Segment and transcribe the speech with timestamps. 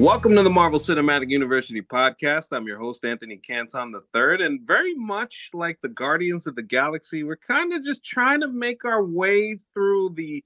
[0.00, 2.52] Welcome to the Marvel Cinematic University podcast.
[2.52, 4.42] I'm your host, Anthony Canton III.
[4.46, 8.48] And very much like the Guardians of the Galaxy, we're kind of just trying to
[8.48, 10.42] make our way through the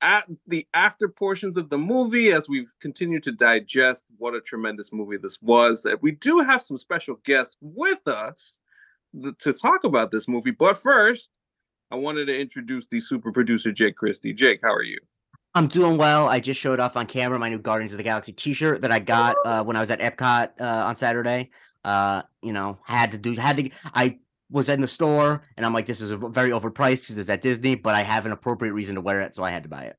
[0.00, 4.92] at the after portions of the movie as we've continued to digest what a tremendous
[4.92, 5.86] movie this was.
[6.00, 8.54] We do have some special guests with us
[9.38, 10.50] to talk about this movie.
[10.50, 11.30] But first,
[11.92, 14.32] I wanted to introduce the super producer, Jake Christie.
[14.32, 14.98] Jake, how are you?
[15.56, 16.28] I'm doing well.
[16.28, 18.98] I just showed off on camera my new Guardians of the Galaxy T-shirt that I
[18.98, 21.48] got uh, when I was at Epcot uh, on Saturday.
[21.82, 23.70] Uh, you know, had to do, had to.
[23.94, 24.18] I
[24.50, 27.40] was in the store and I'm like, this is a very overpriced because it's at
[27.40, 29.84] Disney, but I have an appropriate reason to wear it, so I had to buy
[29.84, 29.96] it.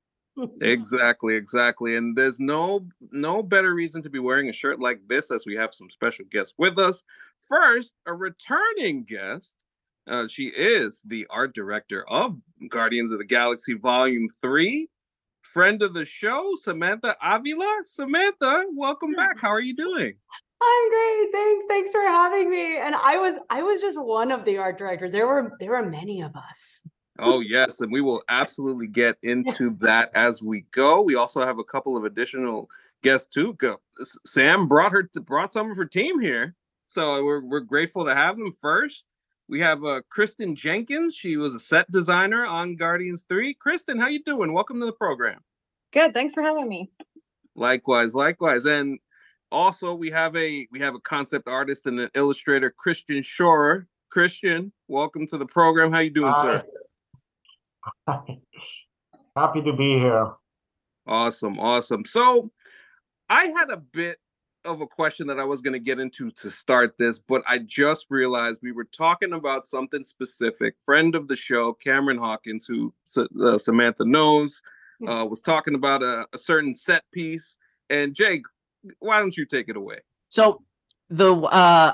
[0.62, 1.96] exactly, exactly.
[1.96, 5.56] And there's no no better reason to be wearing a shirt like this as we
[5.56, 7.04] have some special guests with us.
[7.50, 9.56] First, a returning guest.
[10.08, 12.38] Uh, she is the art director of
[12.70, 14.88] Guardians of the Galaxy Volume 3
[15.58, 17.80] friend of the show, Samantha Avila.
[17.84, 19.40] Samantha, welcome back.
[19.40, 20.14] How are you doing?
[20.62, 21.32] I'm great.
[21.32, 21.66] Thanks.
[21.68, 22.78] Thanks for having me.
[22.78, 25.12] And I was I was just one of the art directors.
[25.12, 26.84] There were there were many of us.
[27.18, 31.02] Oh yes, and we will absolutely get into that as we go.
[31.02, 32.70] We also have a couple of additional
[33.02, 33.56] guests too.
[33.56, 33.78] Go.
[34.28, 36.54] Sam brought her brought some of her team here,
[36.86, 38.54] so we're we're grateful to have them.
[38.62, 39.06] First,
[39.50, 41.16] we have uh, Kristen Jenkins.
[41.16, 43.56] She was a set designer on Guardians 3.
[43.56, 44.54] Kristen, how you doing?
[44.54, 45.40] Welcome to the program.
[45.98, 46.14] Good.
[46.14, 46.92] Thanks for having me.
[47.56, 48.68] Likewise, likewise.
[48.68, 49.00] And
[49.52, 53.88] also we have a we have a concept artist and an illustrator, Christian Scheurer.
[54.12, 55.92] Christian, welcome to the program.
[55.92, 56.62] How you doing, Hi.
[58.08, 58.20] sir?
[59.36, 60.34] Happy to be here.
[61.08, 62.06] Awesome, awesome.
[62.06, 62.52] So
[63.28, 64.18] I had a bit
[64.66, 67.58] of a question that I was going to get into to start this, but I
[67.58, 70.76] just realized we were talking about something specific.
[70.86, 74.62] Friend of the show, Cameron Hawkins, who uh, Samantha knows,
[75.06, 77.58] uh, was talking about a, a, certain set piece.
[77.90, 78.44] And Jake,
[79.00, 80.00] why don't you take it away?
[80.30, 80.64] So
[81.10, 81.94] the uh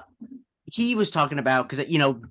[0.66, 2.22] he was talking about because you know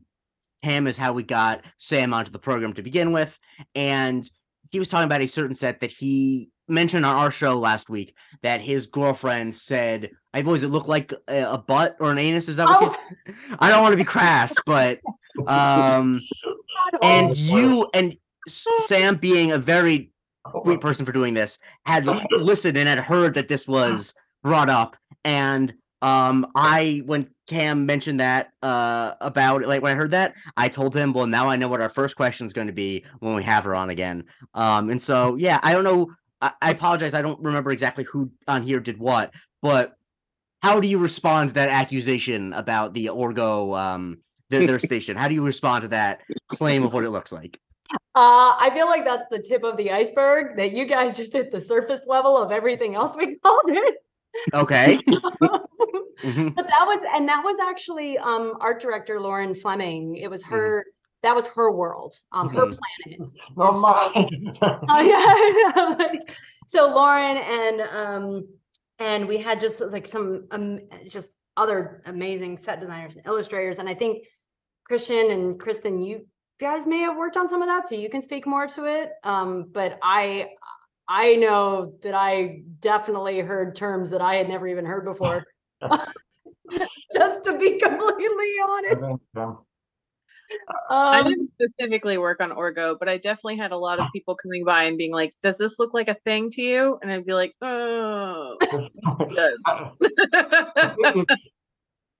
[0.62, 3.38] him is how we got Sam onto the program to begin with,
[3.74, 4.28] and
[4.70, 8.14] he was talking about a certain set that he mentioned on our show last week
[8.42, 12.48] that his girlfriend said, "I've always it looked like a, a, butt or an anus."
[12.48, 12.96] Is that what oh.
[13.26, 13.34] you?
[13.58, 15.00] I don't want to be crass, but
[15.46, 16.20] um,
[17.02, 18.16] and you and
[18.48, 20.11] Sam being a very
[20.62, 24.96] sweet person for doing this had listened and had heard that this was brought up
[25.24, 30.68] and um i when cam mentioned that uh about like when i heard that i
[30.68, 33.34] told him well now i know what our first question is going to be when
[33.34, 36.08] we have her on again um and so yeah i don't know
[36.42, 37.14] I, I apologize.
[37.14, 39.32] I don't remember exactly who on here did what,
[39.62, 39.94] but
[40.60, 44.18] how do you respond to that accusation about the Orgo um
[44.50, 45.16] their, their station?
[45.16, 47.58] How do you respond to that claim of what it looks like?
[48.14, 50.56] Uh, I feel like that's the tip of the iceberg.
[50.56, 53.94] That you guys just hit the surface level of everything else we called it.
[54.52, 54.98] Okay.
[55.08, 56.48] mm-hmm.
[56.48, 60.16] But that was, and that was actually um, art director Lauren Fleming.
[60.16, 60.80] It was her.
[60.80, 60.88] Mm-hmm
[61.22, 62.78] that was her world, um, her mm-hmm.
[63.06, 63.30] planet.
[63.56, 64.56] Not mine.
[64.88, 66.20] oh yeah,
[66.66, 68.48] so Lauren and um,
[68.98, 73.88] and we had just like some um, just other amazing set designers and illustrators, and
[73.88, 74.24] I think
[74.84, 76.26] Christian and Kristen, you
[76.62, 79.12] guys may have worked on some of that, so you can speak more to it.
[79.24, 80.50] Um, but I
[81.08, 85.44] I know that I definitely heard terms that I had never even heard before.
[87.14, 89.20] Just to be completely honest.
[90.90, 94.36] I um, didn't specifically work on Orgo, but I definitely had a lot of people
[94.36, 97.26] coming by and being like, "Does this look like a thing to you?" And I'd
[97.26, 101.26] be like, "Oh." it,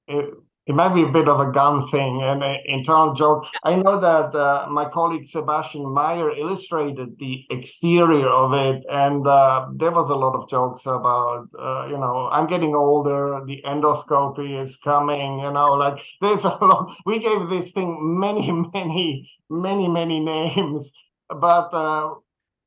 [0.09, 0.35] it
[0.69, 3.45] might be a bit of a Gunn thing and an internal joke.
[3.65, 9.67] I know that uh, my colleague Sebastian Meyer illustrated the exterior of it, and uh,
[9.75, 14.62] there was a lot of jokes about, uh, you know, I'm getting older, the endoscopy
[14.62, 16.94] is coming, you know, like there's a lot.
[17.05, 20.93] We gave this thing many, many, many, many names,
[21.29, 22.14] but uh,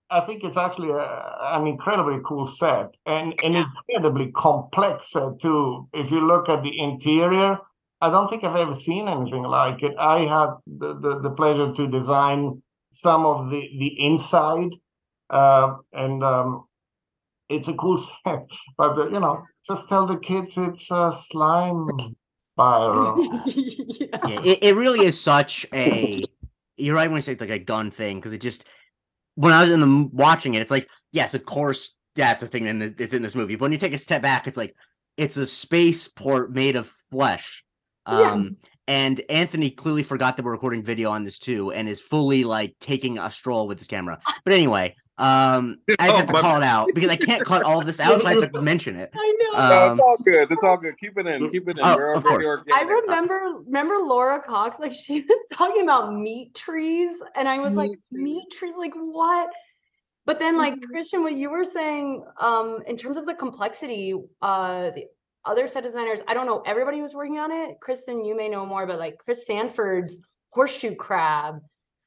[0.09, 5.87] I think it's actually a, an incredibly cool set and an incredibly complex set too.
[5.93, 7.57] If you look at the interior,
[8.05, 9.95] I don't think I've ever seen anything like it.
[9.97, 12.61] I had the, the, the pleasure to design
[12.91, 14.69] some of the, the inside,
[15.31, 16.65] uh, and um,
[17.49, 18.45] it's a cool set.
[18.77, 21.87] But, uh, you know, just tell the kids it's a slime
[22.37, 23.25] spiral.
[23.47, 26.23] yeah, it, it really is such a.
[26.77, 28.65] You're right when you say it's like a Gunn thing, because it just.
[29.33, 32.47] When I was in the watching it, it's like, yes, of course, yeah, it's a
[32.47, 33.55] thing and it's in this movie.
[33.55, 34.75] But when you take a step back, it's like,
[35.17, 37.64] it's a spaceport made of flesh
[38.05, 38.69] um, yeah.
[38.87, 42.75] And Anthony clearly forgot that we're recording video on this too, and is fully like
[42.79, 44.19] taking a stroll with his camera.
[44.43, 47.43] But anyway, Um, I just Oh, have to my call it out because I can't
[47.45, 49.09] cut all of this out, so I have to mention it.
[49.15, 49.59] I know.
[49.69, 50.51] no, Um, it's all good.
[50.51, 50.97] It's all good.
[50.99, 51.49] Keep it in.
[51.49, 51.85] Keep it in.
[51.85, 52.65] Oh, We're of pretty course.
[52.73, 57.73] I remember remember Laura Cox, like she was talking about meat trees, and I was
[57.75, 58.23] like, Meat trees.
[58.23, 59.49] meat trees, like what?
[60.27, 60.83] But then, like Mhm.
[60.91, 65.05] Christian, what you were saying, um, in terms of the complexity, uh, the
[65.45, 67.79] other set designers, I don't know everybody was working on it.
[67.79, 70.17] Kristen, you may know more, but like Chris Sanford's
[70.51, 71.59] horseshoe crab,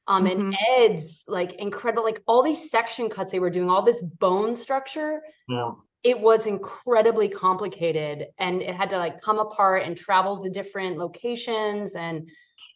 [0.07, 4.01] um, and Ed's like incredible, like all these section cuts they were doing, all this
[4.01, 5.71] bone structure Yeah.
[6.03, 10.97] it was incredibly complicated and it had to like come apart and travel to different
[10.97, 12.27] locations and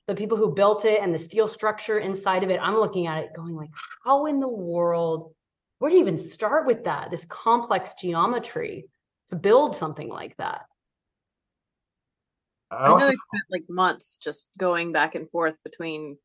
[0.07, 3.24] the people who built it and the steel structure inside of it i'm looking at
[3.24, 3.69] it going like
[4.04, 5.33] how in the world
[5.80, 8.86] where do you even start with that this complex geometry
[9.30, 10.62] to build something like that
[12.72, 16.18] I I know also they spent like months just going back and forth between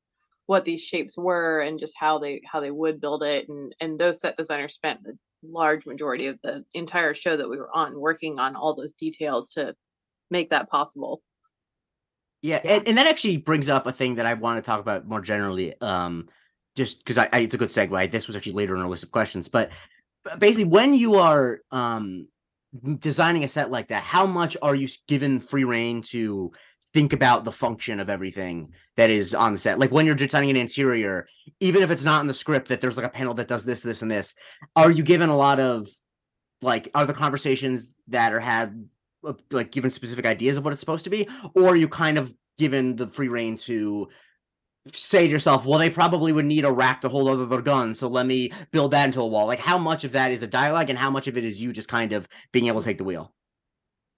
[0.47, 3.99] what these shapes were and just how they how they would build it and and
[3.99, 7.99] those set designers spent the large majority of the entire show that we were on
[7.99, 9.75] working on all those details to
[10.31, 11.23] make that possible.
[12.43, 12.73] Yeah, Yeah.
[12.75, 15.21] And, and that actually brings up a thing that I want to talk about more
[15.21, 15.79] generally.
[15.81, 16.29] Um,
[16.77, 18.11] just because I, I it's a good segue.
[18.11, 19.71] This was actually later in our list of questions, but
[20.39, 22.29] basically, when you are um
[22.99, 26.53] designing a set like that, how much are you given free reign to
[26.93, 29.79] think about the function of everything that is on the set?
[29.79, 31.27] Like when you're designing an interior,
[31.61, 33.81] even if it's not in the script that there's like a panel that does this,
[33.81, 34.35] this, and this,
[34.77, 35.89] are you given a lot of
[36.61, 38.89] like are the conversations that are had
[39.27, 42.19] uh, like given specific ideas of what it's supposed to be, or are you kind
[42.19, 44.09] of given the free reign to
[44.93, 47.99] say to yourself, well, they probably would need a rack to hold other their guns,
[47.99, 49.47] so let me build that into a wall.
[49.47, 51.73] Like, how much of that is a dialogue, and how much of it is you
[51.73, 53.35] just kind of being able to take the wheel?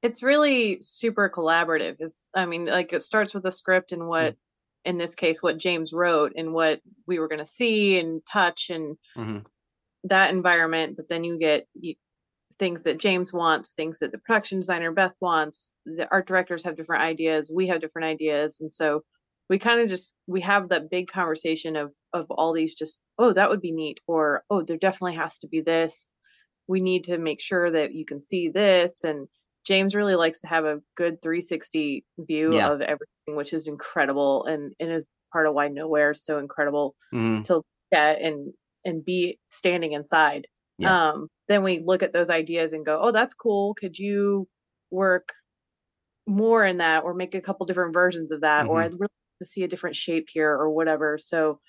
[0.03, 1.97] It's really super collaborative.
[2.01, 4.37] Is I mean, like it starts with the script and what
[4.85, 8.71] in this case what James wrote and what we were going to see and touch
[8.71, 9.45] and Mhm.
[10.05, 11.95] that environment but then you get you,
[12.59, 16.77] things that James wants things that the production designer Beth wants the art directors have
[16.77, 19.03] different ideas we have different ideas and so
[19.51, 23.33] we kind of just we have that big conversation of of all these just oh
[23.35, 26.11] that would be neat or oh there definitely has to be this
[26.69, 29.29] we need to make sure that you can see this and
[29.67, 32.69] James really likes to have a good 360 view Yeah.
[32.71, 36.95] of everything which is incredible and and is part of why nowhere is so incredible
[37.13, 37.45] Mhm.
[37.45, 38.55] to look at and
[38.85, 40.47] and be standing inside
[40.79, 41.11] Yeah.
[41.13, 44.49] um then we look at those ideas and go oh that's cool could you
[44.93, 45.33] work
[46.27, 48.85] more in that or make a couple different versions of that or Mhm.
[48.85, 49.11] i'd really
[49.45, 51.61] see a different shape here or whatever so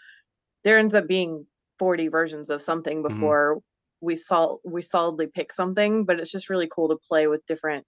[0.63, 1.45] there ends up being
[1.79, 3.13] 40 versions of something Mm-hmm.
[3.13, 3.59] before
[4.01, 7.85] we sol- we solidly pick something but it's just really cool to play with different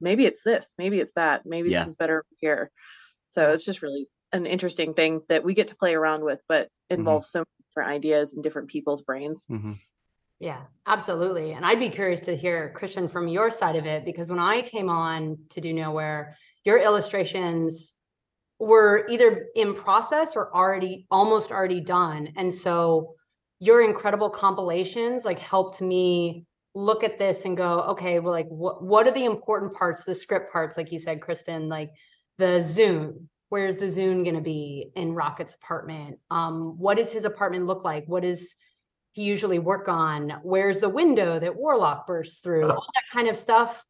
[0.00, 1.80] maybe it's this maybe it's that maybe Yeah.
[1.80, 2.70] this is better here
[3.28, 6.68] so it's just really an interesting thing that we get to play around with but
[6.90, 7.00] Mm-hmm.
[7.00, 9.74] involves so many different ideas and different people's brains Mhm.
[10.38, 11.52] Yeah, absolutely.
[11.52, 14.60] And I'd be curious to hear, Christian, from your side of it, because when I
[14.60, 17.94] came on to do Nowhere, your illustrations
[18.58, 22.32] were either in process or already almost already done.
[22.36, 23.14] And so
[23.58, 28.82] your incredible compilations like helped me look at this and go, okay, well, like what
[28.82, 31.90] what are the important parts, the script parts, like you said, Kristen, like
[32.38, 33.26] the Zune.
[33.48, 36.18] Where's the Zune gonna be in Rocket's apartment?
[36.30, 38.04] Um, what does his apartment look like?
[38.06, 38.56] What is
[39.12, 43.38] he usually work on where's the window that warlock bursts through all that kind of
[43.38, 43.82] stuff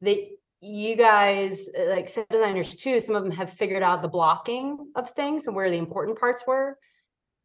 [0.00, 0.16] that
[0.60, 4.92] you guys uh, like set designers too some of them have figured out the blocking
[4.94, 6.78] of things and where the important parts were.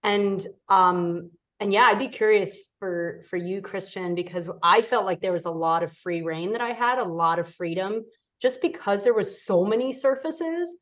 [0.03, 5.22] And um and yeah i'd be curious for for you christian because i felt like
[5.22, 8.03] there was a lot of free reign that i had a lot of freedom
[8.41, 10.75] just because there was so many surfaces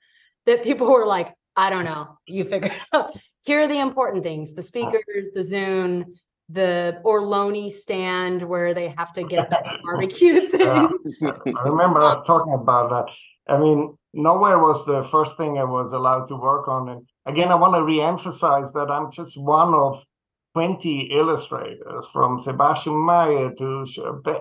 [0.45, 3.15] that people were like i don't know you figure out.
[3.41, 6.05] Here are the important things the speakers the zune
[6.49, 10.61] the Orloni stand where they have to get that barbecue thing.
[10.61, 11.31] Yeah.
[11.57, 13.53] I remember us talking about that.
[13.53, 16.89] I mean, nowhere was the first thing I was allowed to work on.
[16.89, 20.03] And again, I want to re-emphasize that I'm just one of
[20.55, 23.85] 20 illustrators from Sebastian Meyer to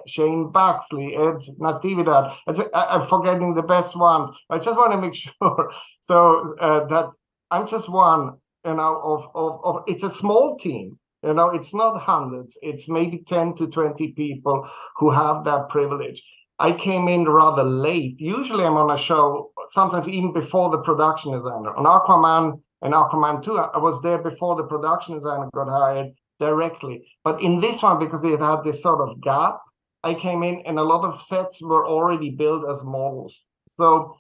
[0.06, 2.37] Shane Baxley, Ed Natividad.
[2.47, 4.28] I ju- I- I'm forgetting the best ones.
[4.50, 5.71] I just want to make sure
[6.02, 7.06] so uh, that
[7.50, 10.99] I'm just one, you know, of, of, of it's a small team.
[11.23, 16.23] You know, it's not hundreds, it's maybe 10 to 20 people who have that privilege.
[16.59, 18.21] I came in rather late.
[18.21, 21.75] Usually I'm on a show, sometimes even before the production designer.
[21.76, 27.05] On Aquaman and Aquaman 2, I was there before the production designer got hired directly.
[27.25, 29.61] But in this one, because it had this sort of gap,
[30.02, 33.45] I came in and a lot of sets were already built as models.
[33.69, 34.17] So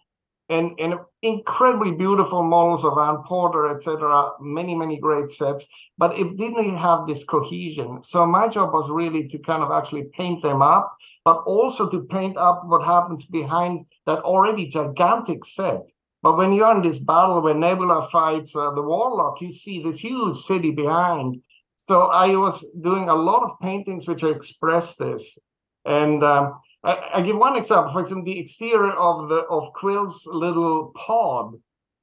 [0.52, 4.32] and and incredibly beautiful models of Ann Porter, etc.
[4.40, 5.64] Many many great sets,
[5.96, 8.00] but it didn't have this cohesion.
[8.04, 10.94] So my job was really to kind of actually paint them up,
[11.24, 15.80] but also to paint up what happens behind that already gigantic set.
[16.22, 19.98] But when you're in this battle where Nebula fights uh, the Warlock, you see this
[19.98, 21.42] huge city behind.
[21.76, 25.38] So I was doing a lot of paintings which express this,
[25.86, 26.22] and.
[26.22, 27.92] Um, I, I, give one example.
[27.92, 31.54] For example, the exterior of the of Quill's little pod.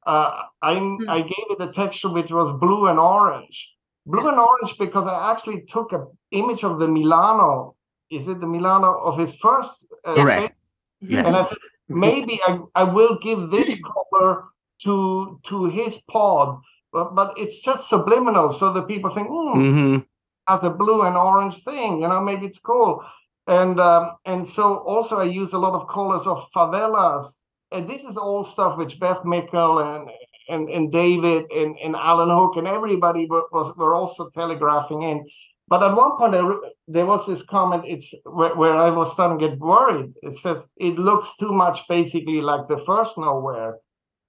[0.06, 1.10] Uh, I mm.
[1.10, 3.70] I gave it a texture which was blue and orange.
[4.06, 7.76] Blue and orange because I actually took an image of the Milano.
[8.10, 9.86] Is it the Milano of his first?
[10.06, 10.56] Uh, Correct.
[11.02, 11.28] Yes.
[11.28, 11.60] And I think
[11.90, 13.80] maybe I, I will give this
[14.12, 14.46] color
[14.84, 16.62] to to his pod,
[16.94, 19.98] but but it's just subliminal, so that people think, hmm, mm-hmm.
[20.48, 23.04] as a blue and orange thing, you know, maybe it's cool
[23.50, 27.34] and um, and so also I use a lot of colors of favelas,
[27.72, 30.10] and this is all stuff which Beth Mickle and
[30.48, 35.26] and, and David and, and Alan Hook and everybody were, was were also telegraphing in.
[35.68, 37.84] But at one point, re- there was this comment.
[37.86, 40.14] It's where, where, I was starting to get worried.
[40.24, 43.78] It says it looks too much, basically, like the first Nowhere,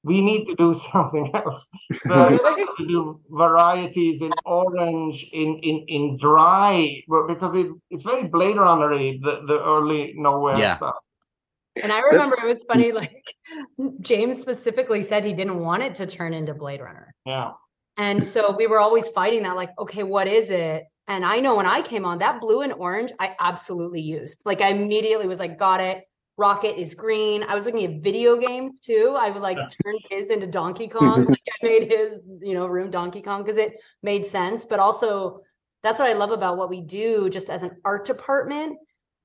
[0.02, 1.68] we need to do something else.
[2.02, 2.38] So
[2.78, 8.90] to do varieties in orange, in in in dry, because it, it's very Blade Runner
[8.90, 10.76] the, the early nowhere yeah.
[10.76, 10.96] stuff.
[11.82, 12.94] And I remember it was funny, mm.
[12.94, 13.24] like
[14.00, 17.14] James specifically said he didn't want it to turn into Blade Runner.
[17.24, 17.52] Yeah.
[17.96, 20.84] And so we were always fighting that, like, okay, what is it?
[21.06, 24.42] And I know when I came on that blue and orange, I absolutely used.
[24.44, 26.04] Like I immediately was like, got it.
[26.40, 27.42] Rocket is green.
[27.42, 29.14] I was looking at video games too.
[29.20, 31.26] I would like turn his into Donkey Kong.
[31.26, 34.64] like I made his, you know, room Donkey Kong because it made sense.
[34.64, 35.42] But also,
[35.82, 38.78] that's what I love about what we do just as an art department.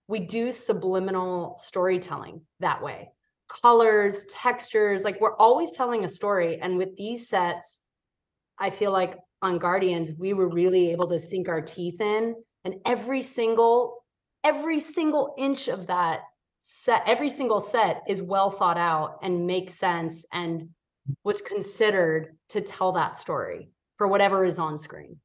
[0.09, 3.11] We do subliminal storytelling that way.
[3.47, 6.59] Colors, textures, like we're always telling a story.
[6.61, 7.81] And with these sets,
[8.59, 12.35] I feel like on Guardians, we were really able to sink our teeth in.
[12.65, 14.03] And every single,
[14.43, 16.23] every single inch of that
[16.67, 20.67] set every single set is well thought out and makes sense and
[21.23, 23.69] was considered to tell that story
[23.99, 25.15] for whatever is on screen.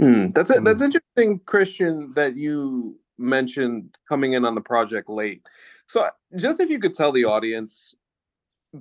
[0.00, 0.62] Mm, that's it.
[0.62, 5.42] That's interesting, Christian, that you mentioned coming in on the project late.
[5.88, 7.96] So, just if you could tell the audience,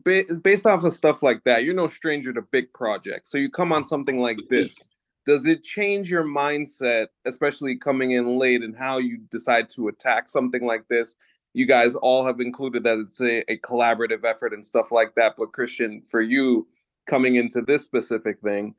[0.04, 3.32] based off of stuff like that, you're no stranger to big projects.
[3.32, 4.78] So you come on something like this.
[5.26, 10.30] Does it change your mindset, especially coming in late, and how you decide to attack
[10.30, 11.16] something like this?
[11.54, 15.36] You guys all have included that it's a, a collaborative effort and stuff like that.
[15.38, 16.68] But Christian, for you
[17.08, 18.76] coming into this specific thing,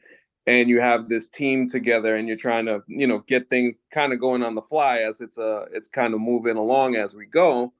[0.46, 4.12] and you have this team together and you're trying to you know get things kind
[4.12, 7.14] of going on the fly as it's a uh, it's kind of moving along as
[7.14, 7.72] we go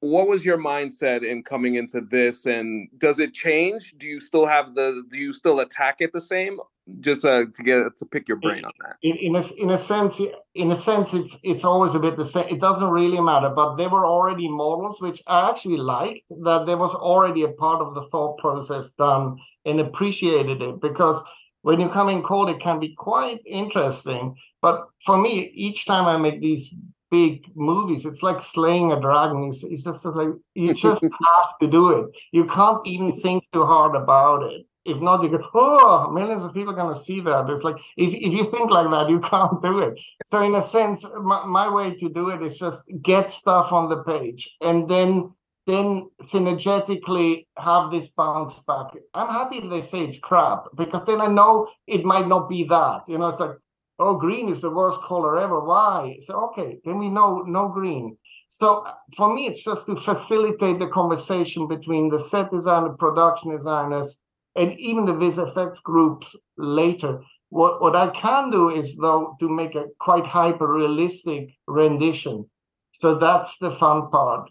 [0.00, 4.46] what was your mindset in coming into this and does it change do you still
[4.46, 6.58] have the do you still attack it the same
[7.00, 9.78] just uh, to get to pick your brain on that in, in a in a
[9.78, 10.20] sense
[10.54, 13.76] in a sense it's it's always a bit the same it doesn't really matter but
[13.76, 17.94] there were already models which i actually liked that there was already a part of
[17.94, 21.20] the thought process done and appreciated it because
[21.62, 26.06] when you come in cold it can be quite interesting but for me each time
[26.06, 26.74] i make these
[27.14, 28.04] big movies.
[28.04, 29.44] It's like slaying a dragon.
[29.44, 32.06] It's, it's just like you just have to do it.
[32.32, 34.66] You can't even think too hard about it.
[34.84, 37.48] If not, you go, oh, millions of people are going to see that.
[37.48, 39.98] It's like, if, if you think like that, you can't do it.
[40.26, 43.88] So, in a sense, my, my way to do it is just get stuff on
[43.88, 45.32] the page and then
[45.66, 48.88] then synergetically have this bounce back.
[49.14, 53.04] I'm happy they say it's crap because then I know it might not be that.
[53.08, 53.56] You know, it's like,
[53.98, 55.60] oh, green is the worst color ever.
[55.60, 56.18] Why?
[56.26, 58.18] So, okay, then we know no green.
[58.48, 58.86] So
[59.16, 64.16] for me, it's just to facilitate the conversation between the set designer, production designers,
[64.56, 67.20] and even the vis effects groups later.
[67.50, 72.48] What, what I can do is though to make a quite hyper realistic rendition.
[72.92, 74.50] So that's the fun part.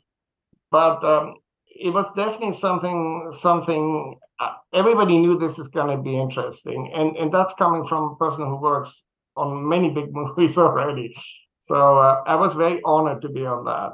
[0.72, 1.36] But um,
[1.68, 7.16] it was definitely something something uh, everybody knew this is going to be interesting and
[7.18, 9.04] and that's coming from a person who works
[9.36, 11.16] on many big movies already.
[11.60, 13.94] So uh, I was very honored to be on that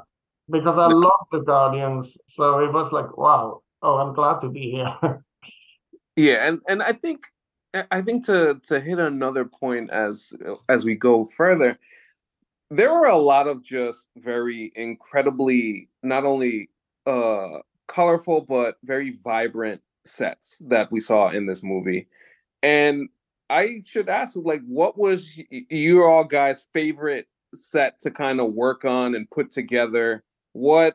[0.50, 2.18] because I love the Guardians.
[2.28, 4.96] So it was like, wow, oh, I'm glad to be here.
[6.16, 7.26] yeah, and and I think
[7.90, 10.32] I think to to hit another point as
[10.68, 11.78] as we go further,
[12.70, 16.70] there were a lot of just very incredibly not only
[17.06, 22.08] uh colorful but very vibrant sets that we saw in this movie.
[22.62, 23.08] And
[23.48, 28.84] I should ask, like, what was your all guys' favorite set to kind of work
[28.84, 30.22] on and put together?
[30.52, 30.94] What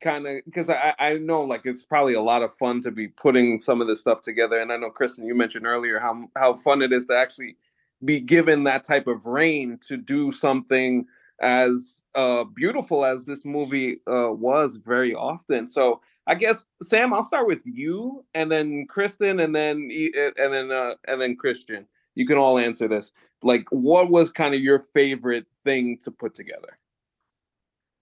[0.00, 3.08] kind of because I, I know like it's probably a lot of fun to be
[3.08, 4.60] putting some of this stuff together.
[4.60, 7.56] And I know Kristen, you mentioned earlier how how fun it is to actually
[8.04, 11.06] be given that type of reign to do something
[11.40, 15.66] as uh, beautiful as this movie uh, was very often.
[15.66, 19.88] So I guess Sam, I'll start with you, and then Kristen, and then
[20.36, 21.86] and then uh, and then Christian.
[22.14, 23.12] You can all answer this.
[23.42, 26.76] Like, what was kind of your favorite thing to put together?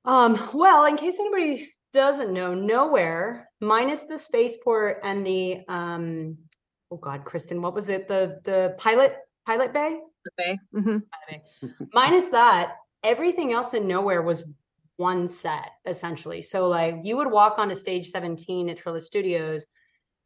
[0.07, 6.37] Um, well, in case anybody doesn't know, nowhere minus the spaceport and the um,
[6.91, 8.07] oh god, Kristen, what was it?
[8.07, 9.99] The the pilot pilot bay.
[10.25, 10.59] The bay.
[10.75, 11.69] Mm-hmm.
[11.93, 14.45] minus that, everything else in nowhere was
[14.97, 16.43] one set essentially.
[16.43, 19.67] So like you would walk onto stage 17 at Trilith Studios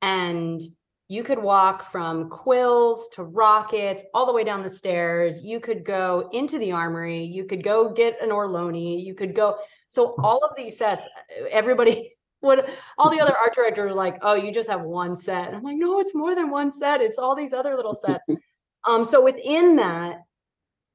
[0.03, 0.61] and
[1.09, 5.41] you could walk from quills to rockets all the way down the stairs.
[5.43, 7.25] You could go into the armory.
[7.25, 9.05] You could go get an Orloni.
[9.05, 9.57] You could go.
[9.91, 11.07] So all of these sets,
[11.51, 12.65] everybody would,
[12.97, 15.49] all the other art directors like, oh, you just have one set.
[15.49, 17.03] And I'm like, no, it's more than one set.
[17.03, 18.29] It's all these other little sets.
[18.89, 20.23] um, so within that,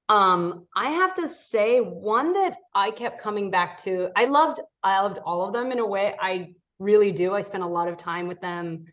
[0.09, 4.09] um, I have to say one that I kept coming back to.
[4.15, 6.15] I loved, I loved all of them in a way.
[6.19, 7.33] I really do.
[7.33, 8.85] I spent a lot of time with them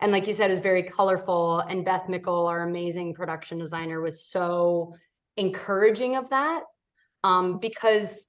[0.00, 1.60] and like you said, is very colorful.
[1.60, 4.96] And Beth Mickle, our amazing production designer, was so
[5.36, 6.64] encouraging of that.
[7.22, 8.28] Um, because,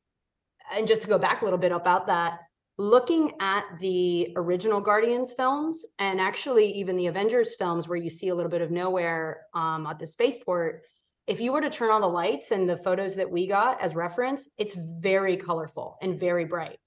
[0.73, 2.39] and just to go back a little bit about that,
[2.77, 8.29] looking at the original Guardians films and actually even the Avengers films, where you see
[8.29, 10.83] a little bit of nowhere um, at the spaceport,
[11.27, 13.95] if you were to turn on the lights and the photos that we got as
[13.95, 16.77] reference, it's very colorful and very bright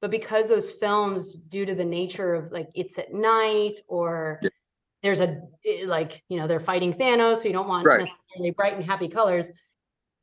[0.00, 4.40] but because those films due to the nature of like it's at night or
[5.02, 8.00] there's a eh, like you know they're fighting thanos so you don't want right.
[8.00, 9.50] necessarily bright and happy colors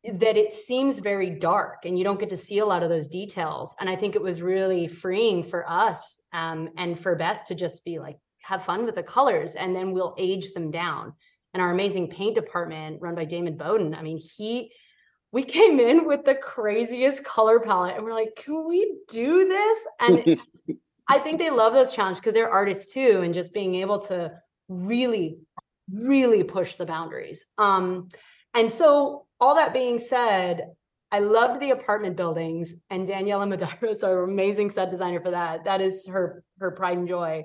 [0.04, 3.08] that it seems very dark and you don't get to see a lot of those
[3.08, 7.56] details and i think it was really freeing for us um, and for beth to
[7.56, 11.14] just be like have fun with the colors and then we'll age them down
[11.54, 14.72] and our amazing paint department run by damon bowden i mean he
[15.34, 19.88] we came in with the craziest color palette and we're like, can we do this?
[20.00, 20.40] And
[21.10, 24.32] I think they love those challenges because they're artists too, and just being able to
[24.70, 25.40] really,
[25.92, 27.48] really push the boundaries.
[27.58, 28.10] Um,
[28.54, 30.70] and so, all that being said,
[31.12, 35.66] I loved the apartment buildings, and Daniela Medeiros, our amazing set designer for that.
[35.66, 37.44] That is her her pride and joy.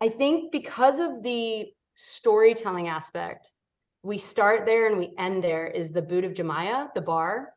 [0.00, 3.52] I think because of the storytelling aspect
[4.02, 7.54] we start there and we end there is the boot of Jemiah, the bar.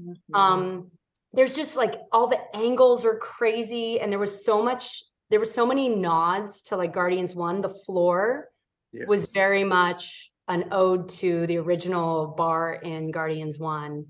[0.00, 0.34] Mm-hmm.
[0.34, 0.90] Um,
[1.32, 5.46] there's just like all the angles are crazy, and there was so much, there were
[5.46, 7.60] so many nods to like Guardians One.
[7.60, 8.48] The floor
[8.92, 9.04] yeah.
[9.06, 14.06] was very much an ode to the original bar in Guardians One.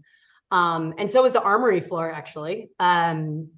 [0.50, 2.70] Um, and so was the armory floor actually.
[2.78, 3.50] Um,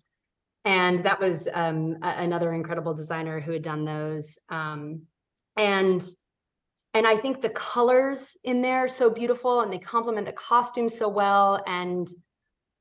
[0.65, 4.39] and that was um, a- another incredible designer who had done those.
[4.49, 5.03] Um,
[5.57, 6.07] and
[6.95, 10.89] and I think the colors in there are so beautiful and they complement the costume
[10.89, 11.63] so well.
[11.67, 12.09] And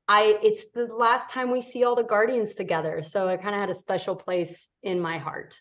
[0.08, 3.02] I it's the last time we see all the Guardians together.
[3.02, 5.60] So it kind of had a special place in my heart.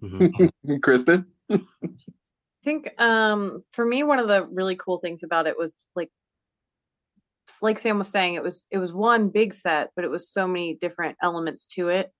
[0.82, 1.26] Kristen?
[2.64, 6.10] I think um for me one of the really cool things about it was like
[7.60, 10.46] like Sam was saying, it was it was one big set, but it was so
[10.46, 12.10] many different elements to it.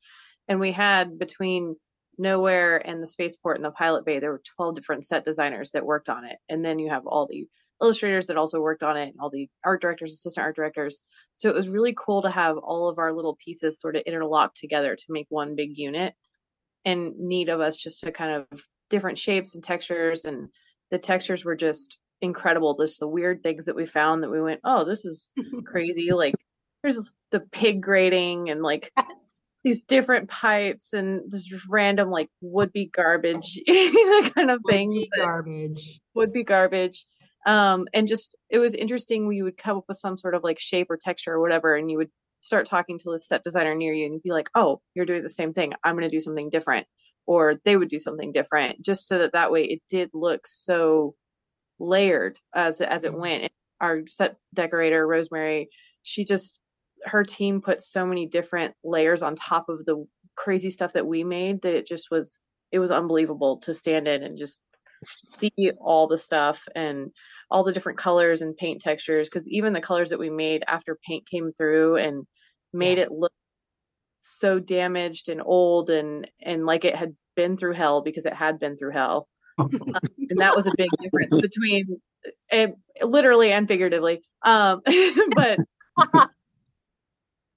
[0.49, 1.77] And we had between
[2.19, 5.87] nowhere and the spaceport and the pilot bay there were 12 different set designers that
[5.87, 6.37] worked on it.
[6.49, 7.47] And then you have all the
[7.83, 11.01] illustrators that also worked on it and all the art directors assistant art directors.
[11.39, 14.59] So it was really cool to have all of our little pieces sort of interlocked
[14.59, 16.15] together to make one big unit.
[16.85, 18.63] And neat of us just to kind of
[18.95, 20.49] different shapes and textures and
[20.93, 22.77] the textures were just incredible.
[22.81, 25.29] Just the weird things that we found that we went oh this is
[25.67, 26.11] crazy.
[26.13, 26.37] Like
[26.81, 28.93] there's the pig grating and like
[29.65, 33.59] these different pipes and this random like would be garbage
[34.37, 36.01] kind of thing garbage.
[36.15, 37.05] would be garbage.
[37.45, 40.61] Um and just it was interesting we would come up with some sort of like
[40.61, 42.11] shape or texture or whatever and you would
[42.43, 45.25] start talking to the set designer near you and you'd be like oh you're doing
[45.25, 45.73] the same thing.
[45.83, 46.87] I'm going to do something different
[47.27, 51.15] or they would do something different just so that that way it did look so
[51.79, 53.21] layered as as it mm-hmm.
[53.21, 55.69] went and our set decorator rosemary
[56.03, 56.61] she just
[57.05, 60.07] her team put so many different layers on top of the
[60.37, 64.23] crazy stuff that we made that it just was it was unbelievable to stand in
[64.23, 64.61] and just
[65.25, 67.11] see all the stuff and
[67.51, 70.99] all the different colors and paint textures because even the colors that we made after
[71.07, 72.25] paint came through and
[72.73, 73.05] made yeah.
[73.05, 73.33] it look
[74.25, 78.59] so damaged and old and and like it had been through hell because it had
[78.59, 79.29] been through hell.
[79.59, 79.71] Um,
[80.31, 82.01] and that was a big difference between
[82.51, 84.81] uh, literally and figuratively um
[85.35, 85.59] but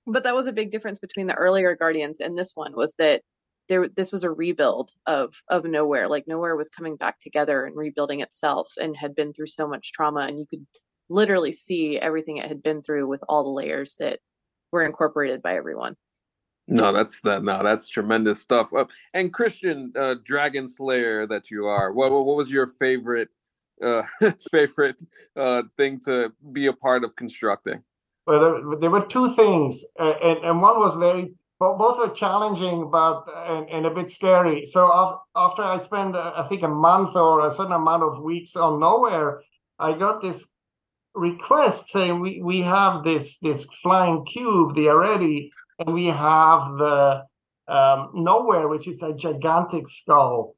[0.05, 3.21] but that was a big difference between the earlier Guardians and this one was that
[3.69, 6.09] there this was a rebuild of of nowhere.
[6.09, 9.93] Like nowhere was coming back together and rebuilding itself and had been through so much
[9.93, 10.65] trauma and you could
[11.09, 14.19] literally see everything it had been through with all the layers that
[14.71, 15.95] were incorporated by everyone
[16.67, 18.73] no that's that no that's tremendous stuff.
[18.73, 23.29] Uh, and christian uh, dragon slayer that you are what, what was your favorite
[23.83, 24.03] uh
[24.51, 24.97] favorite
[25.35, 27.81] uh thing to be a part of constructing?
[28.25, 33.25] Well there, were two things uh, and, and one was very both were challenging but
[33.33, 34.65] and, and a bit scary.
[34.65, 38.55] So after i spent uh, i think a month or a certain amount of weeks
[38.55, 39.41] on nowhere
[39.79, 40.47] i got this
[41.17, 47.23] request saying we, we have this this flying cube the already and we have the
[47.67, 50.55] um, nowhere which is a gigantic skull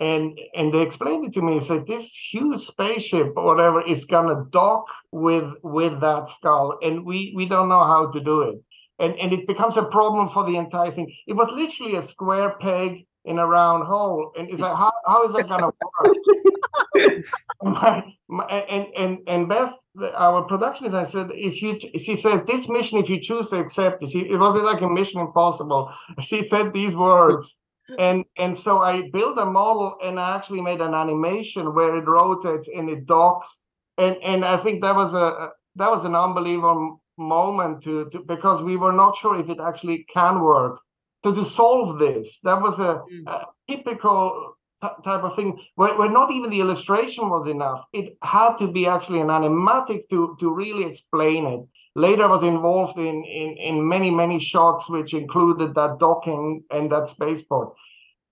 [0.00, 4.44] and and they explained it to me said this huge spaceship or whatever is gonna
[4.50, 8.60] dock with with that skull and we we don't know how to do it
[8.98, 11.14] and, and it becomes a problem for the entire thing.
[11.26, 14.32] It was literally a square peg in a round hole.
[14.36, 17.24] And it's like, how, how is that going to work?
[17.62, 19.74] my, my, and, and, and Beth,
[20.14, 24.02] our production designer said, if you, she said, this mission, if you choose to accept
[24.02, 25.92] it, she, it wasn't like a mission impossible.
[26.22, 27.56] She said these words.
[27.98, 32.06] And and so I built a model and I actually made an animation where it
[32.06, 33.48] rotates and it docks.
[33.96, 38.62] And and I think that was a that was an unbelievable moment to, to, because
[38.62, 40.80] we were not sure if it actually can work.
[41.24, 43.26] So to solve this, that was a, mm.
[43.26, 47.84] a typical type of thing where, where not even the illustration was enough.
[47.92, 51.60] It had to be actually an animatic to to really explain it.
[51.94, 56.90] Later, I was involved in, in in many many shots which included that docking and
[56.92, 57.74] that spaceport.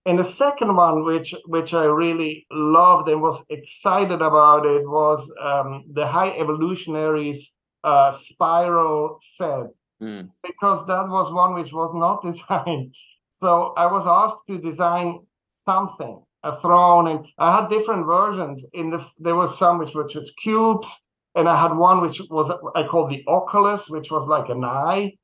[0.07, 5.29] And the second one, which which I really loved and was excited about it, was
[5.43, 7.51] um, the High Evolutionaries
[7.83, 9.67] uh, spiral set
[10.01, 10.29] mm.
[10.45, 12.95] because that was one which was not designed.
[13.41, 18.65] So I was asked to design something, a throne, and I had different versions.
[18.73, 20.89] In the there was some which were just cubes,
[21.35, 25.15] and I had one which was I called the Oculus, which was like an eye,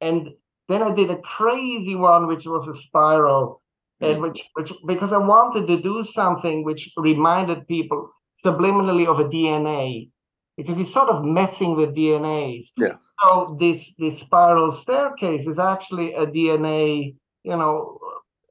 [0.00, 0.30] and
[0.68, 3.62] then I did a crazy one which was a spiral,
[4.00, 4.22] and hmm.
[4.22, 8.10] which which because I wanted to do something which reminded people
[8.44, 10.10] subliminally of a DNA
[10.56, 12.66] because he's sort of messing with DNAs.
[12.76, 12.96] Yeah.
[13.22, 17.14] So this this spiral staircase is actually a DNA,
[17.44, 17.98] you know,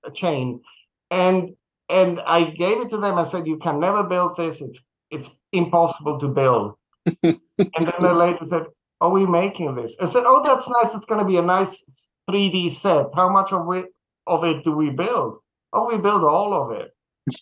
[0.06, 0.62] a chain,
[1.10, 1.56] and
[1.92, 3.18] and I gave it to them.
[3.18, 4.62] I said, "You can never build this.
[4.62, 6.76] It's it's impossible to build."
[7.24, 7.40] and
[7.88, 8.64] then they later said,
[9.02, 10.96] oh, "Are we making this?" I said, "Oh, that's nice.
[10.96, 13.08] It's going to be a nice 3D set.
[13.16, 13.88] How much of it
[14.28, 15.38] of it do we build?
[15.74, 16.92] Oh, we build all of it."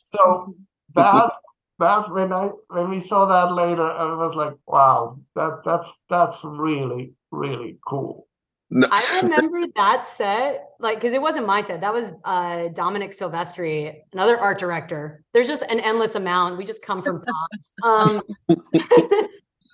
[0.03, 0.55] So
[0.95, 1.33] that
[1.79, 6.39] that when I when we saw that later, I was like, wow, that that's that's
[6.43, 8.28] really really cool.
[8.71, 8.87] No.
[8.91, 11.81] I remember that set, like, because it wasn't my set.
[11.81, 15.23] That was uh, Dominic Silvestri, another art director.
[15.33, 16.57] There's just an endless amount.
[16.57, 17.73] We just come from pods.
[17.83, 18.21] Um,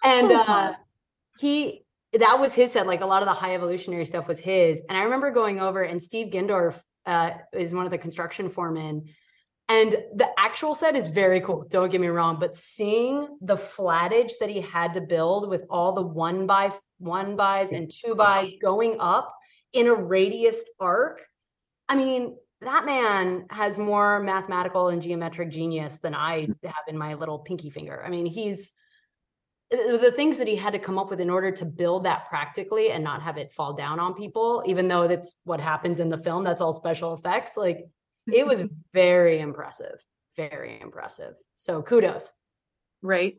[0.03, 0.73] and uh,
[1.39, 2.88] he, that was his set.
[2.88, 4.81] Like a lot of the high evolutionary stuff was his.
[4.88, 9.05] And I remember going over, and Steve Gindorf uh, is one of the construction foremen
[9.67, 11.65] and the actual set is very cool.
[11.69, 15.93] Don't get me wrong, but seeing the flattage that he had to build with all
[15.93, 19.34] the one by one buys and two buys going up
[19.73, 21.25] in a radius arc.
[21.89, 26.55] I mean, that man has more mathematical and geometric genius than I mm.
[26.63, 28.03] have in my little pinky finger.
[28.05, 28.73] I mean, he's
[29.71, 32.91] the things that he had to come up with in order to build that practically
[32.91, 36.17] and not have it fall down on people, even though that's what happens in the
[36.17, 37.58] film, that's all special effects.
[37.58, 37.88] Like
[38.31, 40.03] it was very impressive
[40.36, 42.34] very impressive so kudos
[43.01, 43.36] right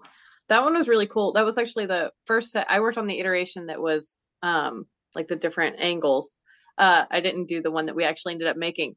[0.48, 1.32] that one was really cool.
[1.32, 5.28] That was actually the first set i worked on the iteration that was um like
[5.28, 6.38] the different angles.
[6.78, 8.96] Uh i didn't do the one that we actually ended up making.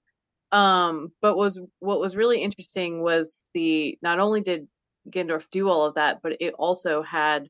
[0.52, 4.68] Um but was what was really interesting was the not only did
[5.10, 7.48] Gindorf do all of that but it also had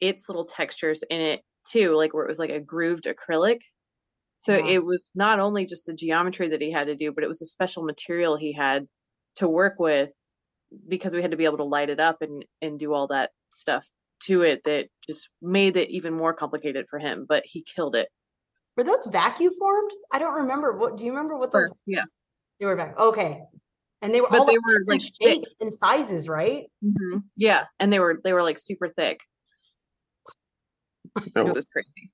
[0.00, 3.60] its little textures in it too like where it was like a grooved acrylic.
[4.38, 4.74] So yeah.
[4.74, 7.40] it was not only just the geometry that he had to do, but it was
[7.40, 8.86] a special material he had
[9.36, 10.10] to work with
[10.88, 13.30] because we had to be able to light it up and and do all that
[13.50, 13.88] stuff
[14.20, 17.26] to it that just made it even more complicated for him.
[17.28, 18.08] But he killed it.
[18.76, 19.90] Were those vacuum formed?
[20.12, 20.76] I don't remember.
[20.76, 21.36] What do you remember?
[21.36, 21.70] What those?
[21.86, 22.04] Yeah,
[22.58, 22.98] they were back.
[22.98, 23.42] Okay,
[24.02, 25.44] and they were but they were like shapes thick.
[25.60, 26.64] and sizes, right?
[26.84, 27.18] Mm-hmm.
[27.36, 29.20] Yeah, and they were they were like super thick.
[31.36, 31.46] Oh.
[31.46, 32.10] It was crazy.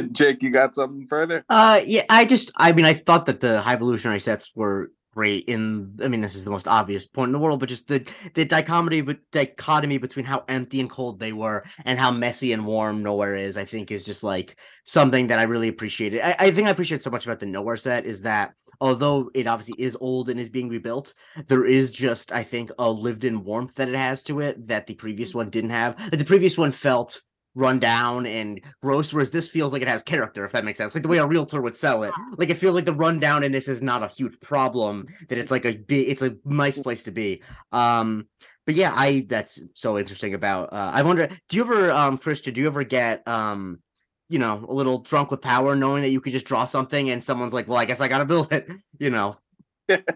[0.12, 1.44] Jake, you got something further?
[1.48, 4.90] Uh, yeah, I just, I mean, I thought that the high evolutionary sets were
[5.20, 7.88] great in I mean this is the most obvious point in the world, but just
[7.88, 8.02] the
[8.32, 12.64] the dichotomy but dichotomy between how empty and cold they were and how messy and
[12.64, 16.22] warm nowhere is, I think is just like something that I really appreciated.
[16.22, 19.46] I, I think I appreciate so much about the nowhere set is that although it
[19.46, 21.12] obviously is old and is being rebuilt,
[21.48, 24.86] there is just I think a lived in warmth that it has to it that
[24.86, 25.38] the previous mm-hmm.
[25.38, 26.10] one didn't have.
[26.18, 27.20] the previous one felt
[27.54, 30.94] run down and gross, whereas this feels like it has character, if that makes sense.
[30.94, 32.12] Like the way a realtor would sell it.
[32.36, 35.50] Like it feels like the rundown in this is not a huge problem, that it's
[35.50, 37.42] like a big it's a nice place to be.
[37.72, 38.28] Um
[38.66, 42.54] but yeah, I that's so interesting about uh I wonder, do you ever um Christian,
[42.54, 43.80] do you ever get um
[44.28, 47.22] you know, a little drunk with power, knowing that you could just draw something and
[47.22, 49.36] someone's like, Well, I guess I gotta build it, you know.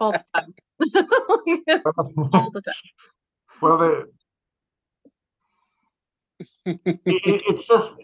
[0.01, 0.55] All the time.
[3.61, 4.09] well, the,
[6.65, 7.99] it, it, it's just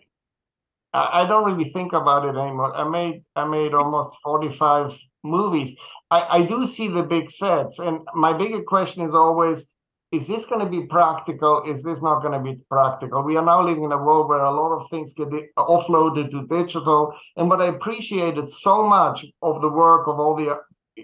[0.93, 2.75] I, I don't really think about it anymore.
[2.75, 5.77] I made I made almost forty five movies.
[6.11, 9.71] I, I do see the big sets, and my bigger question is always:
[10.13, 11.63] Is this going to be practical?
[11.67, 13.23] Is this not going to be practical?
[13.23, 16.47] We are now living in a world where a lot of things get offloaded to
[16.47, 20.59] digital, and what I appreciated so much of the work of all the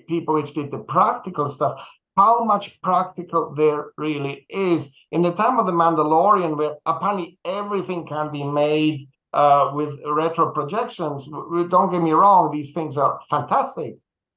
[0.08, 1.80] people which did the practical stuff
[2.16, 4.92] how much practical there really is.
[5.12, 10.50] In the time of the Mandalorian, where apparently everything can be made uh, with retro
[10.52, 11.26] projections,
[11.68, 13.96] don't get me wrong, these things are fantastic.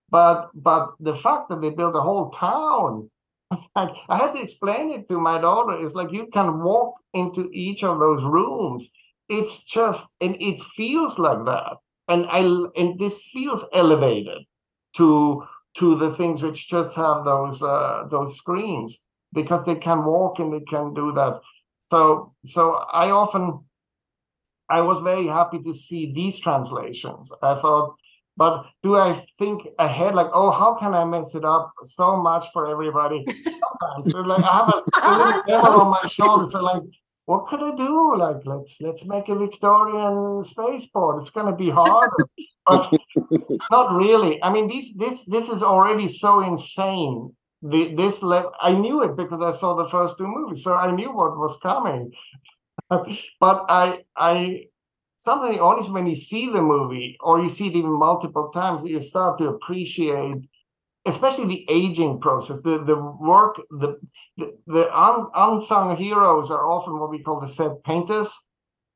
[0.09, 3.09] But but the fact that they built a whole town,
[3.75, 5.83] like, I had to explain it to my daughter.
[5.85, 8.89] It's like you can walk into each of those rooms.
[9.29, 11.77] It's just and it feels like that.
[12.07, 12.39] And I
[12.75, 14.39] and this feels elevated
[14.97, 15.43] to
[15.77, 18.99] to the things which just have those uh, those screens
[19.34, 21.39] because they can walk and they can do that.
[21.82, 23.63] So so I often
[24.69, 27.32] I was very happy to see these translations.
[27.41, 27.95] I thought,
[28.38, 32.45] but do I think ahead like, oh, how can I mess it up so much
[32.53, 33.25] for everybody?
[33.43, 36.84] Sometimes like I have a, a little camera on my shoulder, so like
[37.29, 38.17] what could I do?
[38.17, 41.21] Like, let's let's make a Victorian spaceport.
[41.21, 42.10] It's gonna be hard,
[42.69, 42.93] but
[43.71, 44.41] not really.
[44.43, 47.36] I mean, this this this is already so insane.
[47.62, 50.91] The, this level, I knew it because I saw the first two movies, so I
[50.91, 52.13] knew what was coming.
[52.89, 54.65] but I I
[55.17, 59.01] something only when you see the movie or you see it even multiple times, you
[59.01, 60.47] start to appreciate
[61.05, 63.99] especially the aging process, the the work, the
[64.38, 68.29] the, the un, unsung heroes are often what we call the set painters.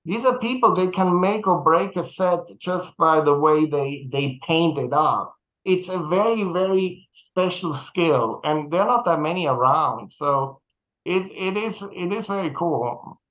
[0.06, 4.08] These are people they can make or break a set just by the way they
[4.12, 5.36] they paint it up.
[5.64, 10.12] It's a very very special skill, and there are not that many around.
[10.12, 10.62] So
[11.06, 13.22] it it is it is very cool.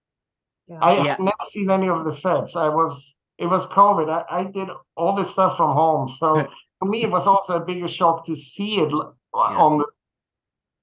[0.67, 0.79] Yeah.
[0.81, 1.05] I yeah.
[1.05, 2.57] have never seen any of the sets.
[2.57, 4.09] I was it was COVID.
[4.09, 6.49] I, I did all this stuff from home, so
[6.83, 9.05] for me, it was also a bigger shock to see it yeah.
[9.35, 9.87] on the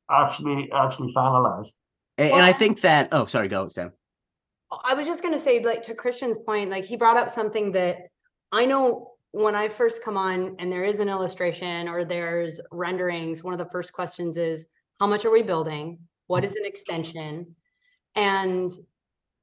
[0.09, 1.71] actually actually finalized.
[2.17, 3.91] And, and I think that oh, sorry, go Sam.
[4.71, 7.71] I was just going to say, like to Christian's point, like he brought up something
[7.73, 7.97] that
[8.51, 13.43] I know when I first come on and there is an illustration or there's renderings.
[13.43, 14.67] One of the first questions is,
[14.99, 15.99] how much are we building?
[16.27, 17.55] What is an extension?
[18.15, 18.71] And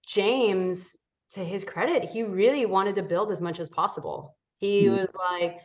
[0.06, 0.96] James,
[1.30, 4.36] to his credit, he really wanted to build as much as possible.
[4.58, 4.96] He mm-hmm.
[4.96, 5.58] was like,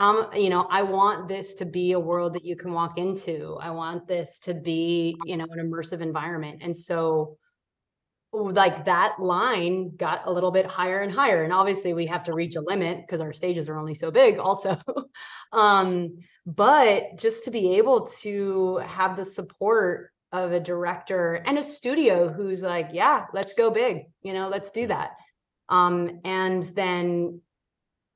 [0.00, 3.56] um you know i want this to be a world that you can walk into
[3.60, 7.36] i want this to be you know an immersive environment and so
[8.34, 11.44] like that line got a little bit higher and higher.
[11.44, 14.38] And obviously we have to reach a limit because our stages are only so big
[14.38, 14.78] also.
[15.52, 21.62] Um but just to be able to have the support of a director and a
[21.62, 24.06] studio who's like yeah let's go big.
[24.22, 25.12] You know let's do that.
[25.68, 27.40] Um and then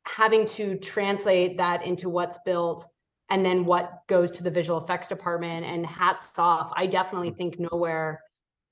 [0.04, 2.84] having to translate that into what's built
[3.30, 7.58] and then what goes to the visual effects department and hats off i definitely think
[7.58, 8.22] nowhere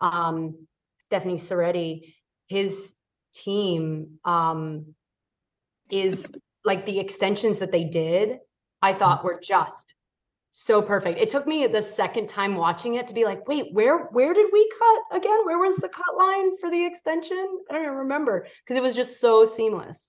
[0.01, 0.67] um,
[1.07, 2.15] Stephane Ceretti,
[2.49, 2.95] his
[3.33, 4.95] team um,
[5.89, 6.33] is
[6.65, 8.39] like the extensions that they did
[8.83, 9.95] i thought were just
[10.59, 11.21] so perfect.
[11.21, 14.47] It took me the second time watching it to be like wait where where did
[14.51, 15.45] we cut again?
[15.45, 17.47] Where was the cut line for the extension?
[17.69, 20.09] I don't even remember because it was just so seamless.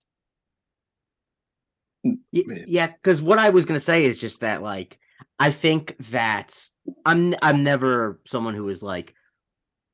[2.32, 4.98] Yeah, because what I was gonna say is just that, like,
[5.38, 6.58] I think that
[7.06, 9.16] I'm I'm never someone who is like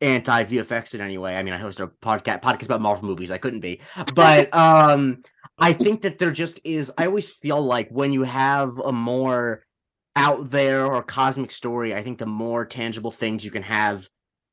[0.04, 1.36] anti VFX in any way.
[1.36, 3.32] I mean, I host a podcast podcast about Marvel movies.
[3.32, 3.80] I couldn't be,
[4.14, 5.24] but um,
[5.58, 6.92] I think that there just is.
[6.98, 9.64] I always feel like when you have a more
[10.16, 14.08] out there or cosmic story, I think the more tangible things you can have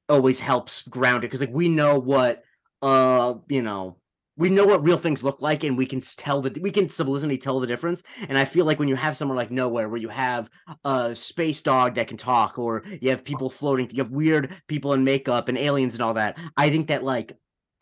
[0.09, 2.43] always helps ground it because like we know what
[2.83, 3.97] uh you know
[4.37, 7.41] we know what real things look like and we can tell the we can subliminally
[7.41, 8.03] tell the difference.
[8.29, 10.49] And i feel like when you have somewhere like nowhere where you have
[10.85, 14.93] a space dog that can talk or you have people floating you have weird people
[14.93, 17.37] in makeup and aliens and all that i think that like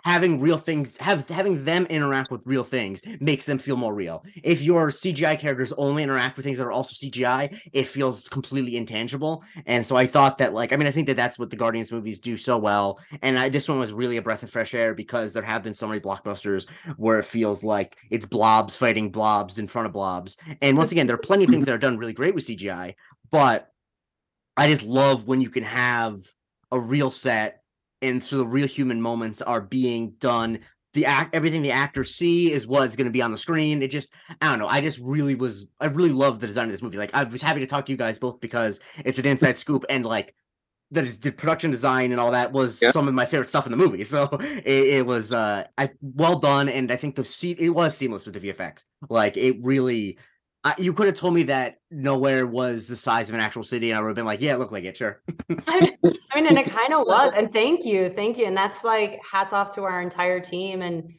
[0.04, 4.24] having real things have having them interact with real things makes them feel more real.
[4.42, 8.76] If your cgi characters only interact with things that are also cgi it feels completely
[8.76, 9.42] intangible.
[9.66, 11.92] And so i thought that like i mean i think that that's what the guardians
[11.92, 13.00] movies do so well.
[13.22, 15.74] And I, this one was really a breath of fresh air because there have been
[15.74, 20.37] so many blockbusters where it feels like it's blobs fighting blobs in front of blobs.
[20.62, 22.94] And once again there are plenty of things that are done really great with cgi
[23.30, 23.70] but
[24.56, 26.26] i just love when you can have
[26.70, 27.62] a real set
[28.02, 30.61] and so the real human moments are being done.
[30.94, 33.82] The act everything the actors see is what's going to be on the screen.
[33.82, 36.70] It just i don't know i just really was i really loved the design of
[36.72, 36.96] this movie.
[36.98, 39.84] Like i was happy to talk to you guys both because it's an inside scoop
[39.90, 40.34] and like
[40.90, 42.92] that is the production design and all that was Yeah.
[42.92, 44.02] some of my favorite stuff in the movie.
[44.14, 47.94] So it, it was uh i well done and i think the seat it was
[47.96, 50.18] seamless with the vfx like it really
[50.64, 53.90] I, you could have told me that nowhere was the size of an actual city
[53.90, 55.23] and i would have been like yeah it looked like it sure
[55.66, 55.97] I mean,
[56.33, 57.33] I mean, and it kind of was.
[57.35, 58.47] And thank you, thank you.
[58.47, 60.83] And that's like hats off to our entire team.
[60.83, 61.12] And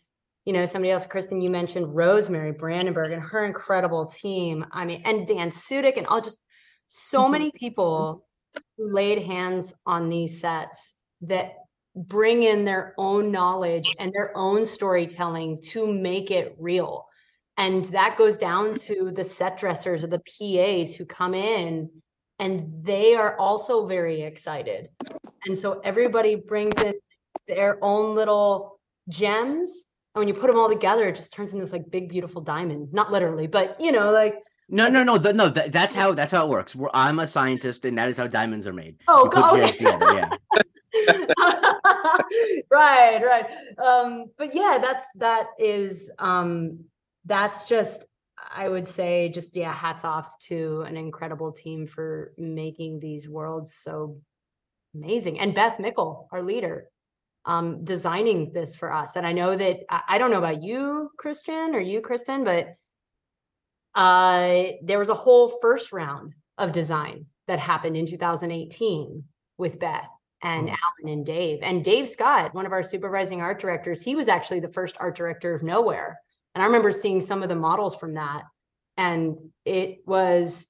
[0.45, 4.65] you know, somebody else, Kristen, you mentioned Rosemary Brandenburg and her incredible team.
[4.71, 6.39] I mean, and Dan Sudick and all just
[6.87, 7.31] so Mm-hmm.
[7.31, 8.25] many people
[8.77, 11.55] who laid hands on these sets that
[11.95, 17.05] bring in their own knowledge and their own storytelling to make it real.
[17.59, 21.89] And that goes down to the set dressers or the PAs who come in
[22.39, 24.87] and they are also very excited.
[25.45, 26.93] And so everybody brings in
[27.47, 29.87] their own little gems.
[30.15, 32.41] And when you put them all together, it just turns into this like big, beautiful
[32.41, 32.93] diamond.
[32.93, 34.35] Not literally, but you know, like,
[34.69, 35.51] No, no, no, no.
[35.51, 36.75] Th- that's how that's how it works.
[36.75, 38.95] We're, I'm a scientist, and that is how diamonds are made.
[39.09, 39.55] oh, You put God.
[39.57, 40.29] gems together, yeah.
[42.71, 43.45] right, right.
[43.77, 46.85] Um, but yeah, that's that is um
[47.25, 48.05] that's just
[48.51, 53.75] I would say just yeah, hats off to an incredible team for making these worlds
[53.75, 54.21] so
[54.95, 55.39] amazing.
[55.39, 56.87] And Beth Mickle, our leader,
[57.45, 59.15] um, designing this for us.
[59.17, 62.75] And I know that I, I don't know about you, Christian, or you, Kristen, but
[63.95, 69.23] uh there was a whole first round of design that happened in 2018
[69.57, 70.07] with Beth
[70.43, 70.75] and Mhm.
[70.77, 71.59] Alan and Dave.
[71.63, 75.15] And Dave Scott, one of our supervising art directors, he was actually the first art
[75.17, 76.19] director of Nowhere.
[76.55, 78.43] And I remember seeing some of the models from that.
[78.97, 80.67] And it was,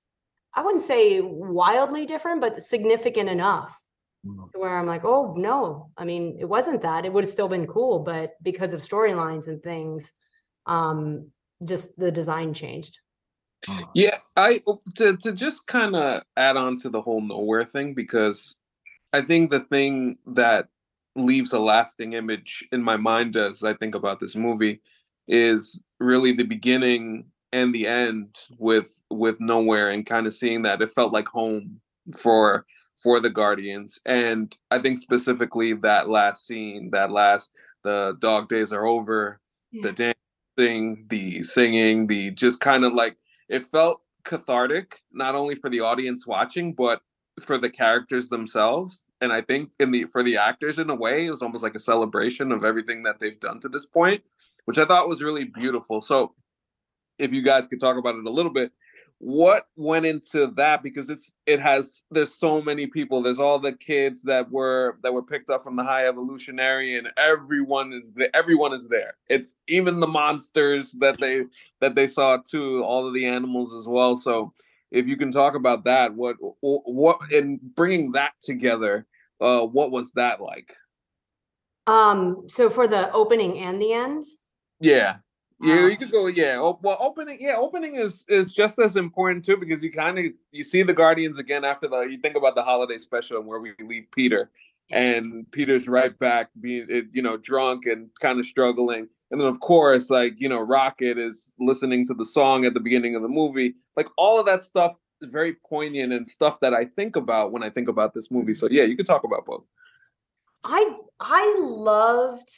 [0.53, 3.79] I wouldn't say wildly different, but significant enough
[4.25, 4.51] Mhm.
[4.51, 7.05] to where I'm like, oh no, I mean, it wasn't that.
[7.05, 10.13] It would have still been cool, but because of storylines and things,
[10.65, 11.31] um,
[11.63, 12.99] just the design changed.
[13.93, 14.61] Yeah, I
[14.95, 18.55] to to just kind of add on to the whole nowhere thing because
[19.11, 20.67] I think the thing that
[21.15, 24.81] leaves a lasting image in my mind as I think about this movie
[25.29, 30.81] is really the beginning and the end with with nowhere and kind of seeing that
[30.81, 31.79] it felt like home
[32.17, 32.65] for
[33.01, 33.99] for the guardians.
[34.05, 37.51] And i think specifically that last scene that last
[37.83, 39.39] the dog days are over
[39.71, 43.15] the dancing the singing the just kind of like
[43.47, 47.01] it felt cathartic not only for the audience watching but
[47.39, 49.03] for the characters themselves.
[49.21, 51.75] And i think in the for the actors in a way it was almost like
[51.75, 54.23] a celebration of everything that they've done to this point
[54.69, 55.99] which i thought was really beautiful.
[55.99, 56.35] So
[57.17, 58.71] if you guys could talk about it a little bit
[59.21, 60.81] what went into that?
[60.81, 63.21] Because it's it has there's so many people.
[63.21, 67.09] There's all the kids that were that were picked up from the high evolutionary and
[67.17, 69.15] everyone is everyone is there.
[69.27, 71.43] It's even the monsters that they
[71.81, 74.15] that they saw too all of the animals as well.
[74.15, 74.53] So
[74.89, 79.05] if you can talk about that what what in bringing that together
[79.41, 80.73] uh what was that like?
[81.87, 84.23] Um, so for the opening and the end,
[84.79, 84.91] yeah.
[84.91, 85.17] Yeah
[85.59, 85.95] you oh.
[85.97, 89.83] could go yeah oh, well opening yeah opening is is just as important too because
[89.83, 92.97] you kind of you see the guardians again after the you think about the holiday
[92.97, 94.49] special and where we leave peter
[94.91, 99.59] and peter's right back being you know drunk and kind of struggling and then of
[99.59, 103.27] course like you know rocket is listening to the song at the beginning of the
[103.27, 107.51] movie like all of that stuff is very poignant and stuff that i think about
[107.51, 109.63] when i think about this movie so yeah you could talk about both.
[110.63, 112.49] I I loved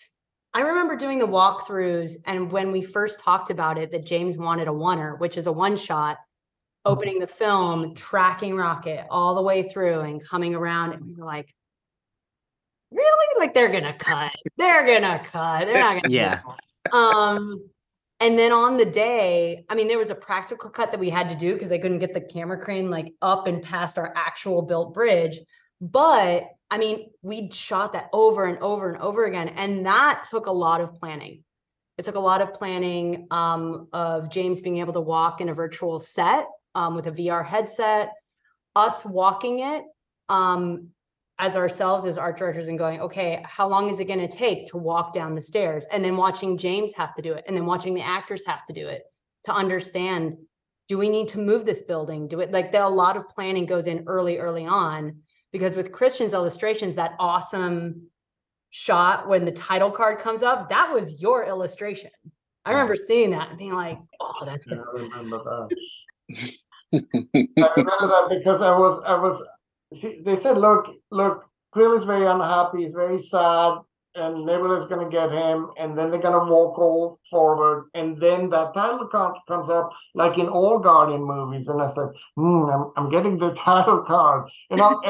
[0.54, 4.68] I remember doing the walkthroughs and when we first talked about it that James wanted
[4.68, 6.18] a oneer, which is a one shot
[6.84, 11.26] opening the film, tracking Rocket all the way through and coming around and we were
[11.26, 11.54] like
[12.92, 14.32] really like they're going to cut.
[14.58, 15.66] They're going to cut.
[15.66, 16.42] They're not going to Yeah.
[16.92, 17.58] Um
[18.20, 21.28] and then on the day, I mean, there was a practical cut that we had
[21.30, 24.62] to do because they couldn't get the camera crane like up and past our actual
[24.62, 25.40] built bridge.
[25.82, 29.50] But I mean, we shot that over and over and over again.
[29.50, 31.44] And that took a lot of planning.
[31.98, 35.54] It took a lot of planning um, of James being able to walk in a
[35.54, 38.12] virtual set um, with a VR headset,
[38.76, 39.84] us walking it
[40.30, 40.88] um,
[41.38, 44.68] as ourselves as art directors and going, okay, how long is it going to take
[44.68, 45.86] to walk down the stairs?
[45.92, 48.74] And then watching James have to do it, and then watching the actors have to
[48.74, 49.04] do it
[49.44, 50.38] to understand
[50.88, 52.28] do we need to move this building?
[52.28, 55.22] Do it like there a lot of planning goes in early, early on
[55.52, 58.08] because with Christian's illustrations, that awesome
[58.70, 62.12] shot when the title card comes up, that was your illustration.
[62.66, 65.78] I remember seeing that and being like, oh, that's Yeah, I remember that.
[66.94, 69.44] I remember that because I was, I was,
[69.94, 73.78] see, they said, look, look, Quill is very unhappy, he's very sad,
[74.16, 78.50] and Nebula is gonna get him, and then they're gonna walk all forward, and then
[78.50, 82.92] that title card comes up, like in all Guardian movies, and I said, hmm, I'm,
[82.98, 85.02] I'm getting the title card, you know,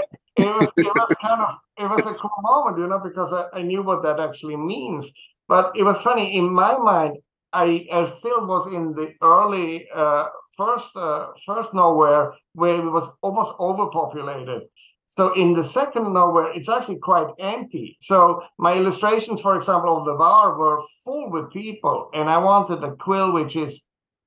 [0.41, 3.59] it, was, it was kind of, it was a cool moment, you know, because I,
[3.59, 5.11] I knew what that actually means,
[5.47, 7.17] but it was funny, in my mind,
[7.53, 13.09] I, I still was in the early uh, first uh, first nowhere where it was
[13.21, 14.63] almost overpopulated.
[15.05, 17.97] So in the second nowhere, it's actually quite empty.
[17.99, 22.81] So my illustrations, for example, of the bar were full with people, and I wanted
[22.83, 23.81] a quill which is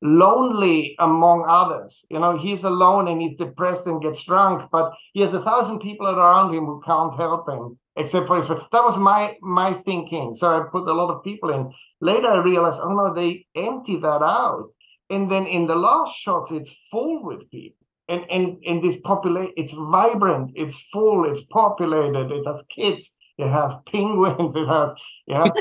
[0.04, 2.04] lonely among others.
[2.10, 5.80] You know, he's alone and he's depressed and gets drunk, but he has a thousand
[5.80, 8.48] people around him who can't help him except for his.
[8.48, 10.34] That was my my thinking.
[10.34, 11.72] So I put a lot of people in.
[12.00, 14.68] Later, I realized, oh no, they empty that out,
[15.08, 17.86] and then in the last shots, it's full with people.
[18.08, 22.30] And and and this populate, it's vibrant, it's full, it's populated.
[22.30, 24.92] It has kids, it has penguins, it has
[25.26, 25.52] it has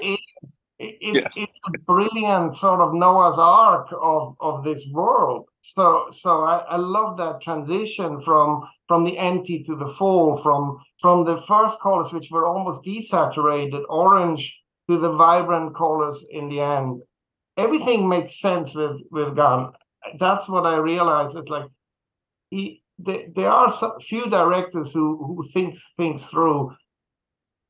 [0.84, 1.18] aliens.
[1.18, 5.46] It- It's it's a brilliant sort of Noah's Ark of of this world.
[5.62, 10.80] So so I, I love that transition from from the empty to the full, from
[11.02, 14.44] from the first colors which were almost desaturated orange
[14.90, 17.02] to the vibrant colors in the end.
[17.58, 19.72] Everything makes sense with with Gunn.
[20.20, 21.36] That's what I realize.
[21.36, 21.68] It's like
[22.50, 23.70] he there, there are
[24.02, 26.76] few directors who who think things through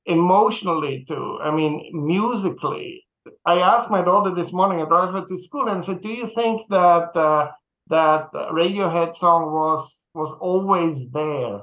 [0.06, 1.40] emotionally too.
[1.42, 3.04] I mean, musically.
[3.46, 4.82] I asked my daughter this morning.
[4.82, 7.52] I drive her to school and said, "Do you think that uh,
[7.88, 11.62] that Radiohead song was was always there?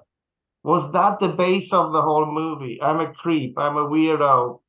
[0.62, 2.78] Was that the base of the whole movie?
[2.82, 3.59] I'm a creep.
[3.59, 4.61] I'm a weirdo.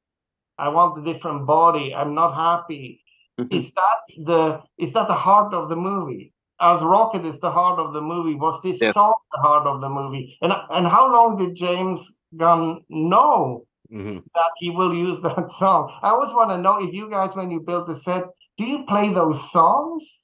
[0.57, 1.93] I want a different body.
[1.93, 3.01] I'm not happy.
[3.49, 6.33] Is that the is that the heart of the movie?
[6.59, 8.91] As Rocket is the heart of the movie, was this Yeah.
[8.91, 10.37] song the heart of the movie?
[10.41, 11.99] And and how long did James
[12.37, 14.23] Gunn know Mhm.
[14.33, 15.91] that he will use that song.
[16.01, 18.23] I always want to know if you guys, when you build the set,
[18.57, 20.21] do you play those songs?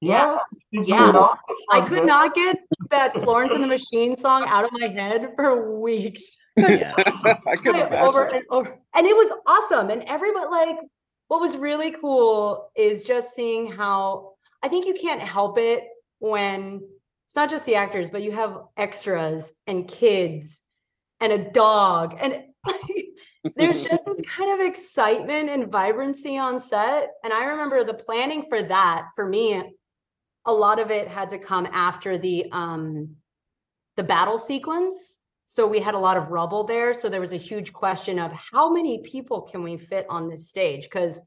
[0.00, 0.38] Yeah.
[0.72, 1.10] Did you Yeah.
[1.10, 1.34] know?
[1.70, 2.56] I could not get
[2.90, 6.36] that Florence and the Machine song out of my head for weeks.
[6.56, 6.92] Yeah.
[6.96, 8.78] I can Play over and over.
[8.94, 9.88] And it was awesome.
[9.90, 10.76] And everybody like
[11.28, 14.32] what was really cool is just seeing how
[14.62, 15.84] I think you can't help it
[16.18, 16.82] when
[17.26, 20.60] it's not just the actors, but you have extras and kids
[21.20, 22.16] and a dog.
[22.20, 22.44] And
[23.56, 27.10] there's just this kind of excitement and vibrancy on set.
[27.24, 29.62] And I remember the planning for that for me,
[30.46, 33.16] a lot of it had to come after the um
[33.96, 35.20] the battle sequence.
[35.46, 36.94] So we had a lot of rubble there.
[36.94, 40.48] So there was a huge question of how many people can we fit on this
[40.48, 40.84] stage?
[40.84, 41.20] Because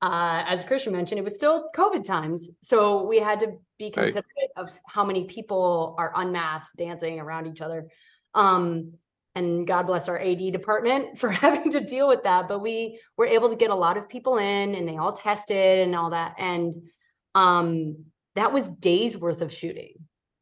[0.00, 2.50] uh, as Christian mentioned, it was still COVID times.
[2.62, 3.94] So we had to be Right.
[3.94, 7.88] considerate of how many people are unmasked dancing around each other.
[8.32, 8.92] Um,
[9.38, 12.48] and God bless our AD department for having to deal with that.
[12.48, 15.80] But we were able to get a lot of people in and they all tested
[15.80, 16.34] and all that.
[16.38, 16.74] And
[17.34, 19.94] um, that was days worth of shooting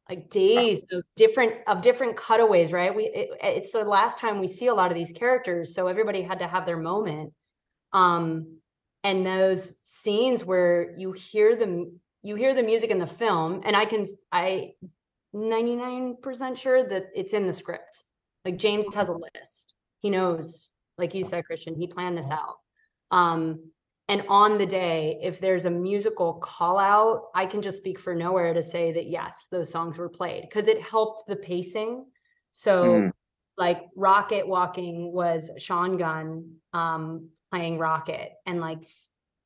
[0.09, 4.47] like days of different of different cutaways right we it, it's the last time we
[4.47, 7.33] see a lot of these characters so everybody had to have their moment
[7.93, 8.59] um
[9.03, 11.91] and those scenes where you hear the
[12.23, 14.71] you hear the music in the film and i can i
[15.35, 18.05] 99% sure that it's in the script
[18.47, 22.57] like james has a list he knows like you said christian he planned this out
[23.11, 23.59] um
[24.09, 28.15] and on the day, if there's a musical call out, I can just speak for
[28.15, 32.05] nowhere to say that yes, those songs were played because it helped the pacing.
[32.53, 33.11] So, Mm.
[33.57, 38.85] like Rocket Walking was Sean Gunn um, playing Rocket, and like,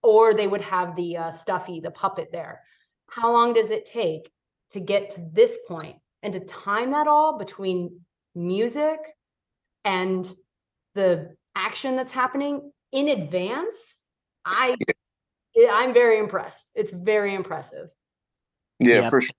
[0.03, 2.61] or they would have the uh, Stuffy, the puppet there.
[3.09, 4.31] How long does it take
[4.71, 8.01] to get to this point and to time that all between
[8.35, 8.99] music
[9.85, 10.33] and
[10.95, 13.99] the action that's happening in advance?
[14.45, 14.75] I
[15.57, 16.71] I- I'm very impressed.
[16.75, 17.89] It's very impressive.
[18.79, 19.09] Yeah, Yep.
[19.09, 19.33] for sure.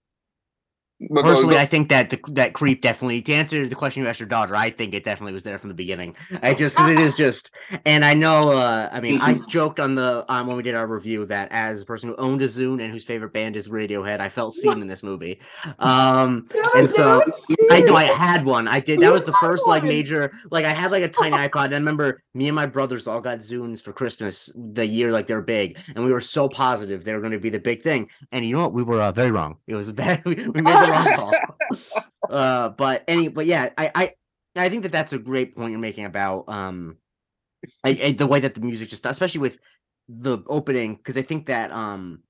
[1.11, 4.09] But Personally, go- I think that the, that creep definitely to answer the question you
[4.09, 4.55] asked your daughter.
[4.57, 6.15] I think it definitely was there from the beginning.
[6.43, 7.51] I just because it is just,
[7.85, 8.51] and I know.
[8.51, 11.83] uh I mean, I joked on the um when we did our review that as
[11.83, 14.81] a person who owned a Zune and whose favorite band is Radiohead, I felt seen
[14.81, 15.41] in this movie.
[15.79, 17.23] Um, and so
[17.71, 18.69] I know I had one.
[18.69, 19.01] I did.
[19.01, 20.33] That was the first like major.
[20.51, 21.67] Like I had like a tiny iPod.
[21.67, 25.27] And I remember me and my brothers all got Zunes for Christmas the year like
[25.27, 28.09] they're big, and we were so positive they were going to be the big thing.
[28.31, 28.73] And you know what?
[28.73, 29.57] We were uh, very wrong.
[29.67, 30.25] It was bad.
[30.25, 31.35] We, we made the wrong.
[32.31, 34.15] Uh, but any, but yeah, I, I,
[34.57, 36.97] I think that that's a great point you're making about um,
[37.85, 39.59] I, I- the way that the music just, especially with
[40.09, 42.21] the opening, because I think that um.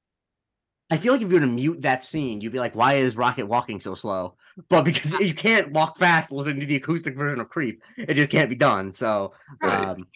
[0.90, 3.16] I feel like if you were to mute that scene, you'd be like, "Why is
[3.16, 4.36] Rocket walking so slow?"
[4.68, 8.28] But because you can't walk fast listening to the acoustic version of Creep, it just
[8.28, 8.92] can't be done.
[8.92, 9.32] So,
[9.62, 9.88] Right.
[9.88, 10.06] um,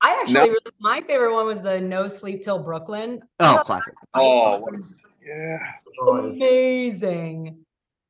[0.00, 0.40] I actually, No.
[0.46, 3.22] really, my favorite one was the No Sleep Till Brooklyn.
[3.40, 3.94] Oh, classic.
[4.14, 4.64] oh,
[5.26, 5.60] song
[5.96, 6.46] what was a- yeah.
[6.46, 7.64] amazing.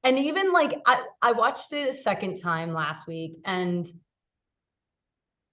[0.04, 3.86] And even like I, I watched it a second time last week and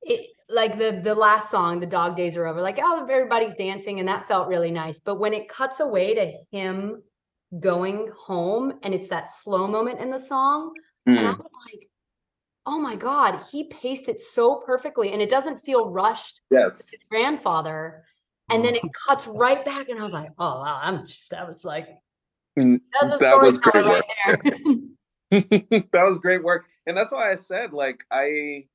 [0.01, 3.99] it like the the last song, the dog days are over, like oh everybody's dancing
[3.99, 4.99] and that felt really nice.
[4.99, 7.03] But when it cuts away to him
[7.59, 10.73] going home and it's that slow moment in the song,
[11.05, 11.37] and I Mm.
[11.39, 11.89] was like,
[12.65, 16.89] oh my God, he paced it so perfectly and it doesn't feel rushed Yes.
[16.89, 18.03] his grandfather.
[18.49, 21.63] And then it cuts right back, and I was like, "Oh wow, I'm that was
[21.63, 21.87] like
[22.55, 24.05] that's a that was great work.
[24.25, 24.75] right there."
[25.31, 28.65] that was great work and that's why i said like i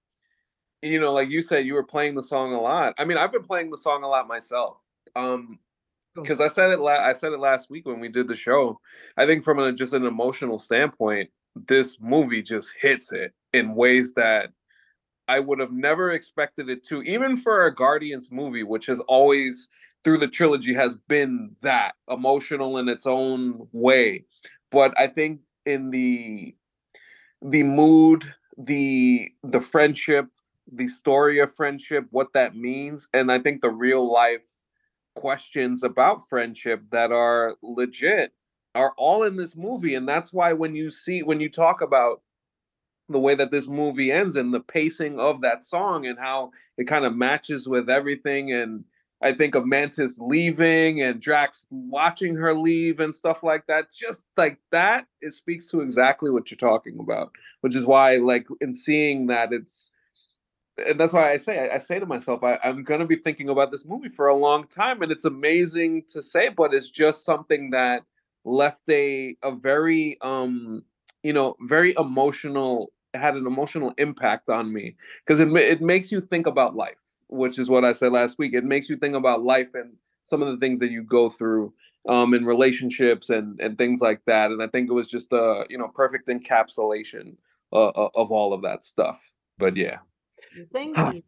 [0.83, 3.33] you know like you said you were playing the song a lot i mean i've
[3.33, 4.77] been playing the song a lot myself
[5.17, 5.59] um
[6.15, 8.79] because i said it la- i said it last week when we did the show
[9.17, 11.29] i think from a just an emotional standpoint
[11.67, 14.51] this movie just hits it in ways that
[15.29, 19.69] i would have never expected it to even for a guardians movie which has always
[20.03, 24.25] through the trilogy has been that emotional in its own way.
[24.71, 26.55] But i think in the
[27.43, 30.27] the mood the the friendship
[30.73, 34.47] the story of friendship what that means and i think the real life
[35.15, 38.33] questions about friendship that are legit
[38.75, 39.95] are all in this movie.
[39.95, 42.23] And that's why when you see when you talk about
[43.09, 46.85] the way that this movie ends and the pacing of that song and how it
[46.85, 48.85] kind of matches with everything and
[49.23, 53.87] I think of Mantis leaving and Drax watching her leave and stuff like that.
[53.91, 57.33] Just like that, it speaks to exactly what you're talking about,
[57.63, 59.91] which is why, like, in seeing that, it's
[60.77, 63.71] and that's why I say I, say to myself, I, I'm gonna be thinking about
[63.71, 67.71] this movie for a long time, and it's amazing to say, but it's just something
[67.71, 68.03] that
[68.45, 70.83] left a a very um
[71.25, 74.95] you know very emotional had an emotional impact on me
[75.25, 76.99] because it it makes you think about life,
[77.29, 78.55] which is what I said last week.
[78.55, 79.95] It makes you think about life and
[80.25, 81.73] some of the things that you go through
[82.09, 84.51] um in relationships and and things like that.
[84.51, 87.37] And I think it was just a you know perfect encapsulation
[87.73, 89.21] uh, uh, of all of that stuff.
[89.59, 89.99] But yeah.
[90.73, 91.23] Thank you.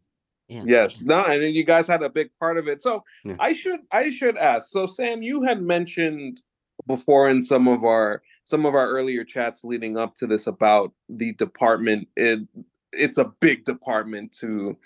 [0.47, 0.63] Yeah.
[0.65, 1.01] Yes.
[1.01, 2.81] No, and then you guys had a big part of it.
[2.81, 3.35] So Yeah.
[3.39, 4.69] I should I should ask.
[4.69, 6.41] So Sam, you had mentioned
[6.85, 10.93] before in some of our some of our earlier chats leading up to this about
[11.09, 12.07] the department.
[12.15, 12.47] It
[12.93, 14.77] it's a big department to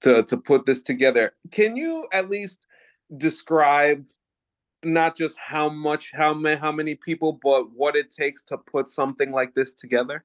[0.00, 1.32] to to put this together.
[1.52, 2.66] Can you at least
[3.16, 4.04] describe
[4.82, 8.90] not just how much how many how many people, but what it takes to put
[8.90, 10.24] something like this together?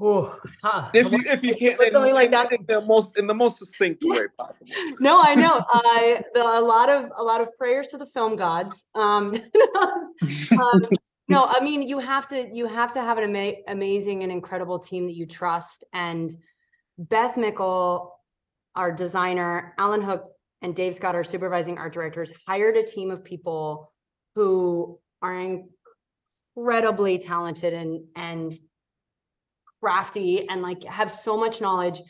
[0.00, 0.88] Huh.
[0.94, 3.34] If you if you can't put something in- like that in the most in the
[3.34, 4.72] most succinct way possible.
[5.00, 5.62] no, I know.
[5.68, 8.86] I the, a lot of a lot of prayers to the film gods.
[8.94, 9.34] Um,
[10.58, 10.86] um,
[11.32, 14.78] no, I mean you have to you have to have an ama- amazing and incredible
[14.78, 15.84] team that you trust.
[15.92, 16.34] And
[16.98, 18.18] Beth Mickle,
[18.76, 20.24] our designer, Alan Hook,
[20.60, 23.92] and Dave Scott, our supervising art directors, hired a team of people
[24.34, 25.60] who are
[26.56, 28.58] incredibly talented and and
[29.82, 32.00] crafty and like have so much knowledge.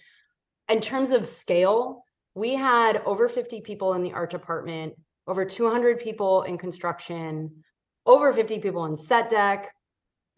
[0.68, 2.04] In terms of scale,
[2.34, 4.94] we had over 50 people in the art department,
[5.26, 7.64] over 200 people in construction,
[8.06, 9.72] over 50 people in set deck,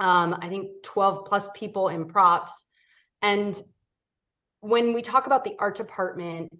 [0.00, 2.66] um, I think 12 plus people in props.
[3.22, 3.60] And
[4.60, 6.50] when we talk about the art department,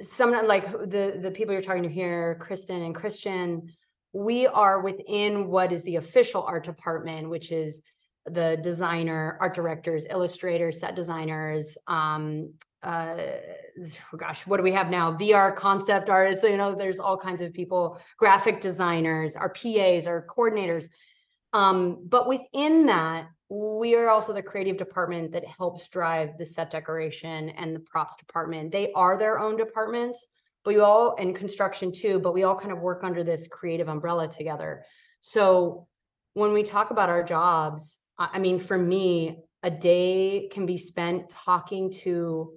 [0.00, 3.72] some like the the people you're talking to here, Kristen and Christian,
[4.12, 7.82] we are within what is the official art department, which is
[8.26, 12.52] the designer, art directors, illustrators, set designers, um,
[12.86, 13.16] uh,
[14.16, 15.12] gosh, what do we have now?
[15.12, 20.24] VR concept artists, you know, there's all kinds of people, graphic designers, our PAs, our
[20.24, 20.88] coordinators.
[21.52, 26.70] Um, but within that, we are also the creative department that helps drive the set
[26.70, 28.70] decoration and the props department.
[28.70, 30.28] They are their own departments,
[30.64, 33.88] but you all and construction too, but we all kind of work under this creative
[33.88, 34.84] umbrella together.
[35.20, 35.88] So
[36.34, 41.30] when we talk about our jobs, I mean, for me, a day can be spent
[41.30, 42.52] talking to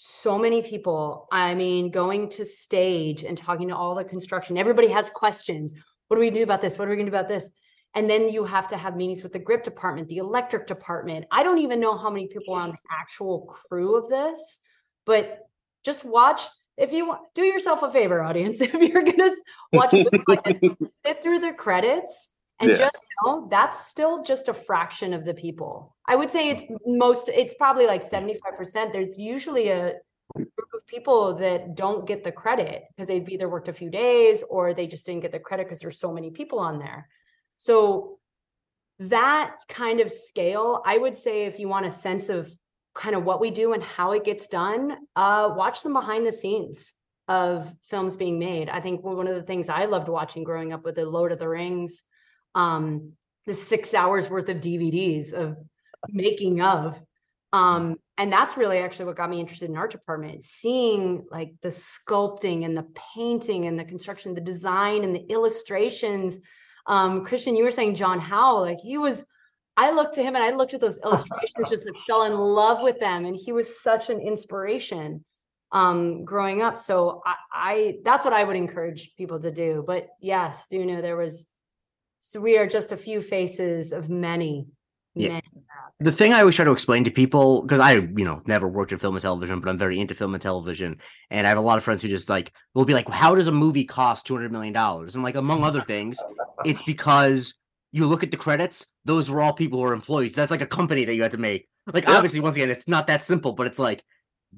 [0.00, 1.26] so many people.
[1.32, 4.56] I mean, going to stage and talking to all the construction.
[4.56, 5.74] Everybody has questions.
[6.06, 6.78] What do we do about this?
[6.78, 7.50] What are we going to do about this?
[7.94, 11.24] And then you have to have meetings with the grip department, the electric department.
[11.32, 14.60] I don't even know how many people are on the actual crew of this,
[15.04, 15.48] but
[15.84, 16.42] just watch.
[16.76, 18.60] If you want, do yourself a favor, audience.
[18.62, 19.32] If you're gonna
[19.72, 20.60] watch a movie like this,
[21.04, 22.30] sit through the credits
[22.60, 22.76] and Yeah.
[22.76, 25.94] just know that's still just a fraction of the people.
[26.06, 27.28] I would say it's most.
[27.28, 28.92] It's probably like seventy-five percent.
[28.92, 29.94] There's usually a
[30.34, 34.44] group of people that don't get the credit because they've either worked a few days
[34.48, 37.08] or they just didn't get the credit because there's so many people on there.
[37.56, 38.18] So
[38.98, 42.52] that kind of scale, I would say if you want a sense of
[42.94, 46.32] kind of what we do and how it gets done, uh, watch them behind the
[46.32, 46.94] scenes
[47.28, 48.68] of films being made.
[48.68, 51.38] I think one of the things I loved watching growing up with the Lord of
[51.38, 52.02] the Rings,
[52.54, 53.12] um,
[53.46, 55.56] the six hours worth of DVDs of
[56.08, 57.00] making of.
[57.52, 61.70] Um, and that's really actually what got me interested in art department, seeing like the
[61.70, 66.40] sculpting and the painting and the construction, the design and the illustrations.
[66.86, 69.24] Um, Christian, you were saying John Howe, like he was,
[69.76, 72.82] I looked to him and I looked at those illustrations, just like fell in love
[72.82, 73.24] with them.
[73.24, 75.24] And he was such an inspiration
[75.72, 76.78] um growing up.
[76.78, 79.84] So I, I that's what I would encourage people to do.
[79.86, 81.46] But yes, do you know there was
[82.20, 84.66] so we are just a few faces of many,
[85.14, 85.28] Yeah.
[85.28, 85.42] many.
[86.00, 88.92] the thing I always try to explain to people because I, you know, never worked
[88.92, 90.98] in film and television, but I'm very into film and television,
[91.30, 93.48] and I have a lot of friends who just like will be like, "How does
[93.48, 96.18] a movie cost two hundred million dollars?" And like, among other things,
[96.64, 97.54] it's because
[97.92, 100.34] you look at the credits; those were all people who are employees.
[100.34, 101.68] That's like a company that you had to make.
[101.92, 102.12] Like, Yeah.
[102.16, 104.04] obviously, once again, it's not that simple, but it's like,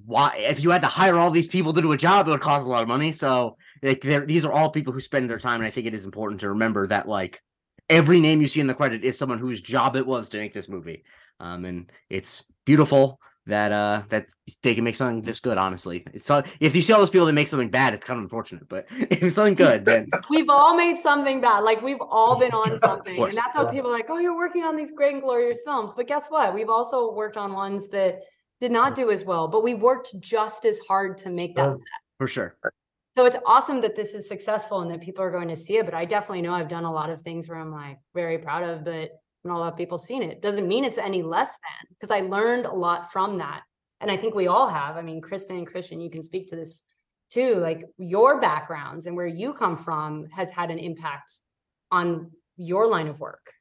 [0.05, 0.35] why?
[0.37, 2.67] If you had to hire all these people to do a job, it would cost
[2.67, 3.13] a lot of money.
[3.13, 6.05] So, like, these are all people who spend their time, and I think it is
[6.05, 7.41] important to remember that, like.
[7.91, 10.55] Every name you see in the credit is someone whose job it was to make
[10.55, 11.05] this movie
[11.41, 14.27] um, and it's beautiful that uh that
[14.63, 15.59] they can make something this good.
[15.59, 16.31] Honestly, it's
[16.61, 18.69] if you see all those people that make something bad, it's kind of unfortunate.
[18.69, 21.61] But if it's something good, then We've all made something bad.
[21.61, 23.21] Like we've all been on something.
[23.21, 25.93] And that's how people are like, oh, you're working on these great and glorious films.
[25.97, 26.55] But guess what?
[26.55, 28.21] We've also worked on ones that
[28.61, 31.71] did not do as well, but we worked just as hard to make that.
[31.71, 31.81] Right.
[32.19, 32.57] for sure,
[33.21, 35.85] So it's awesome that this is successful and that people are going to see it.
[35.85, 38.63] But I definitely know I've done a lot of things where I'm like very proud
[38.63, 39.11] of, but
[39.45, 40.41] not a lot of people seen it.
[40.41, 43.61] Doesn't mean it's any less than because I learned a lot from that.
[44.01, 44.97] And I think we all have.
[44.97, 46.83] I mean, Kristen and Christian, you can speak to this
[47.29, 47.57] too.
[47.57, 51.31] Like your backgrounds and where you come from has had an impact
[51.91, 53.53] on your line of work.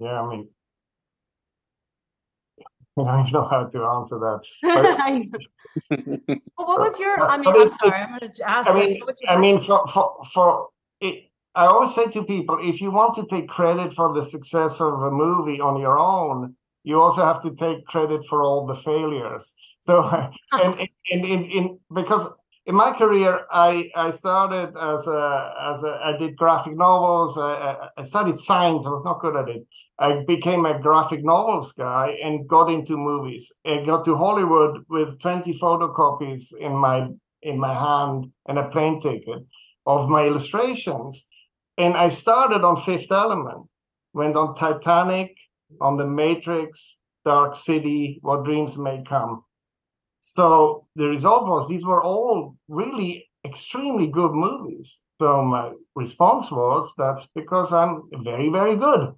[0.00, 0.48] Yeah, I mean,
[3.06, 4.40] I don't know how to answer that.
[4.62, 5.38] But- I know.
[6.58, 7.22] Well, what was your?
[7.22, 7.92] I mean, I'm sorry.
[8.02, 8.68] I'm going to ask.
[8.68, 10.68] I you, mean, what was your I mean, for for for
[11.00, 14.80] it, I always say to people, if you want to take credit for the success
[14.80, 18.74] of a movie on your own, you also have to take credit for all the
[18.76, 19.52] failures.
[19.82, 20.02] So,
[20.52, 20.80] and
[21.10, 22.26] in in in because
[22.66, 27.38] in my career, I I started as a as a I did graphic novels.
[27.38, 28.84] I, I- I studied science.
[28.86, 29.66] I was not good at it.
[29.98, 33.50] I became a graphic novels guy and got into movies.
[33.66, 37.08] I got to Hollywood with 20 photocopies in my
[37.42, 39.46] in my hand and a plane ticket
[39.86, 41.26] of my illustrations.
[41.76, 43.68] And I started on Fifth Element,
[44.12, 45.34] went on Titanic,
[45.80, 49.44] on The Matrix, Dark City, What Dreams May Come.
[50.20, 55.00] So the result was these were all really extremely good movies.
[55.20, 59.14] So my response was that's because I'm very, very good.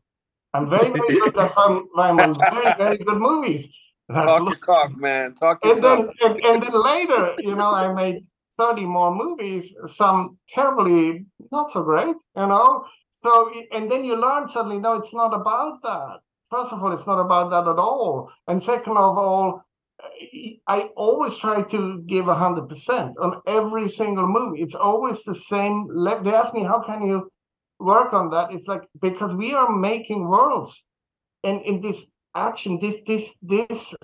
[0.54, 1.34] I'm very, very good.
[1.34, 3.72] That's why I'm, why I'm on very, very good movies.
[4.08, 5.34] That's Talk your talk, man.
[5.34, 5.98] Talk your and talk.
[6.20, 8.22] then and, and then later, you know, I made
[8.58, 12.84] 30 more movies, some terribly not so great, you know.
[13.10, 16.18] So and then you learn suddenly, no, it's not about that.
[16.50, 18.30] First of all, it's not about that at all.
[18.48, 19.64] And second of all,
[20.66, 24.62] I always try to give a hundred percent on every single movie.
[24.62, 25.88] It's always the same.
[26.24, 27.30] They ask me, how can you
[27.80, 28.52] work on that?
[28.52, 30.84] It's like because we are making worlds,
[31.42, 33.94] and in this action, this this this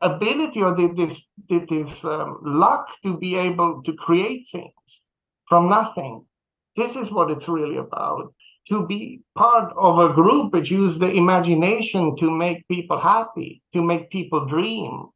[0.00, 5.06] ability or thi- this this um, luck to be able to create things
[5.46, 6.26] from nothing.
[6.76, 8.34] This is what it's really about.
[8.68, 13.82] To be part of a group which use the imagination to make people happy, to
[13.82, 15.08] make people dream.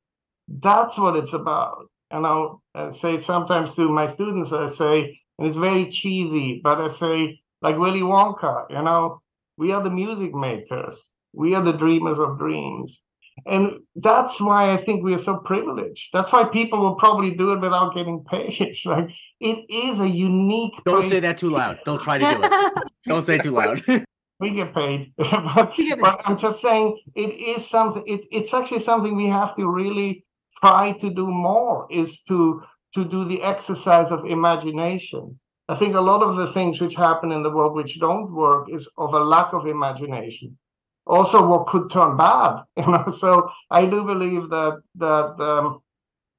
[0.48, 1.86] That's what it's about.
[2.10, 6.80] And I'll uh, say sometimes to my students, I say, and it's very cheesy, but
[6.80, 9.22] I say, like Willy Wonka, you know,
[9.56, 10.96] we are the music makers,
[11.32, 13.00] we are the dreamers of dreams.
[13.46, 16.10] and that's why I think we are so privileged.
[16.12, 18.54] That's why people will probably do it without getting paid.
[18.60, 19.08] It's like
[19.40, 20.74] it is a unique.
[20.84, 21.10] Don't place.
[21.10, 21.80] say that too loud.
[21.84, 22.52] Don't try to do it.
[23.08, 23.82] Don't say it too loud.
[24.40, 28.02] We get paid, but, but I'm just saying it is something.
[28.04, 30.24] It, it's actually something we have to really
[30.60, 31.86] try to do more.
[31.88, 32.60] Is to
[32.94, 35.38] to do the exercise of imagination.
[35.68, 38.68] I think a lot of the things which happen in the world which don't work
[38.70, 40.58] is of a lack of imagination.
[41.06, 43.04] Also, what could turn bad, you know.
[43.18, 45.80] So I do believe that that um,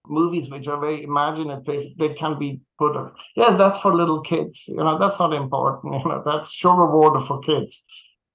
[0.07, 2.95] movies which are very imaginative they can be put.
[2.95, 3.11] On.
[3.35, 4.63] Yes, that's for little kids.
[4.67, 5.93] You know, that's not important.
[6.03, 7.83] You know, that's sugar water for kids.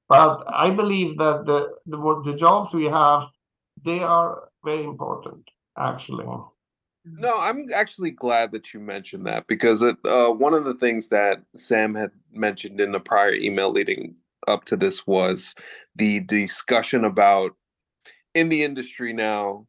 [0.09, 3.25] But I believe that the the, the jobs we have,
[3.85, 6.27] they are very important actually.
[7.05, 11.09] No, I'm actually glad that you mentioned that because it, uh, one of the things
[11.09, 15.55] that Sam had mentioned in the prior email leading up to this was
[15.97, 17.53] the discussion about
[18.35, 19.67] in the industry now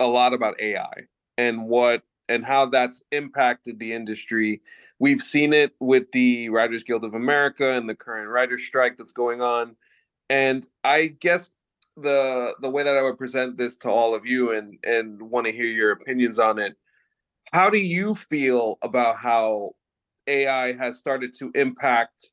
[0.00, 1.06] a lot about AI
[1.36, 4.60] and what and how that's impacted the industry.
[4.98, 9.12] We've seen it with the Writers Guild of America and the current writer strike that's
[9.12, 9.76] going on.
[10.30, 11.50] And I guess
[12.02, 15.46] the the way that I would present this to all of you and and want
[15.46, 16.76] to hear your opinions on it.
[17.52, 19.74] How do you feel about how
[20.26, 22.30] AI has started to impact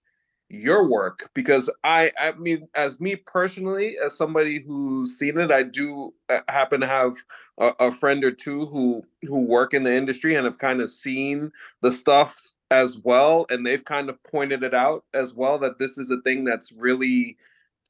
[0.49, 1.30] your work?
[1.34, 6.39] Because I I mean, as me personally, as somebody who's seen it, I do uh,
[6.49, 7.16] happen to have
[7.59, 10.89] a, a friend or two who who work in the industry and have kind of
[10.89, 11.51] seen
[11.82, 12.41] the stuff
[12.72, 16.22] as well, and they've kind of pointed it out as well that this is a
[16.22, 17.38] thing that's really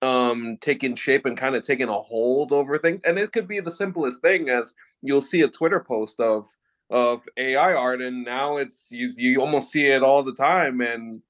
[0.02, 3.60] um taking shape and kind of taking a hold over things and it could be
[3.60, 6.48] the simplest thing as you'll see a twitter post of
[6.90, 11.22] of ai art and now it's you, you almost see it all the time and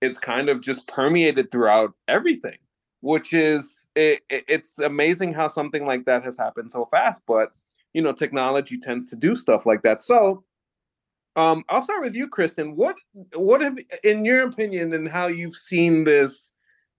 [0.00, 2.58] it's kind of just permeated throughout everything
[3.00, 7.52] which is it, it, it's amazing how something like that has happened so fast but
[7.92, 10.02] you know technology tends to do stuff like that.
[10.02, 10.44] So
[11.36, 12.76] um i'll start with you kristen.
[12.76, 12.96] What
[13.34, 16.52] what have in your opinion and how you've seen this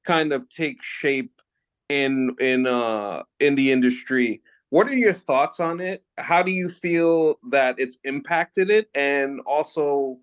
[0.06, 1.42] kind of take shape
[1.90, 4.42] in in uh in the industry.
[4.70, 6.04] What are your thoughts on it?
[6.18, 8.90] How do you feel that it's impacted it?
[8.96, 10.18] And also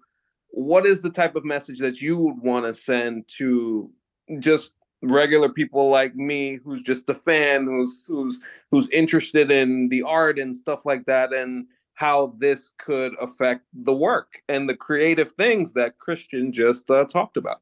[0.50, 3.90] what is the type of message that you would want to send to
[4.38, 10.02] just regular people like me who's just a fan who's who's who's interested in the
[10.02, 15.30] art and stuff like that and how this could affect the work and the creative
[15.32, 17.60] things that christian just uh, talked about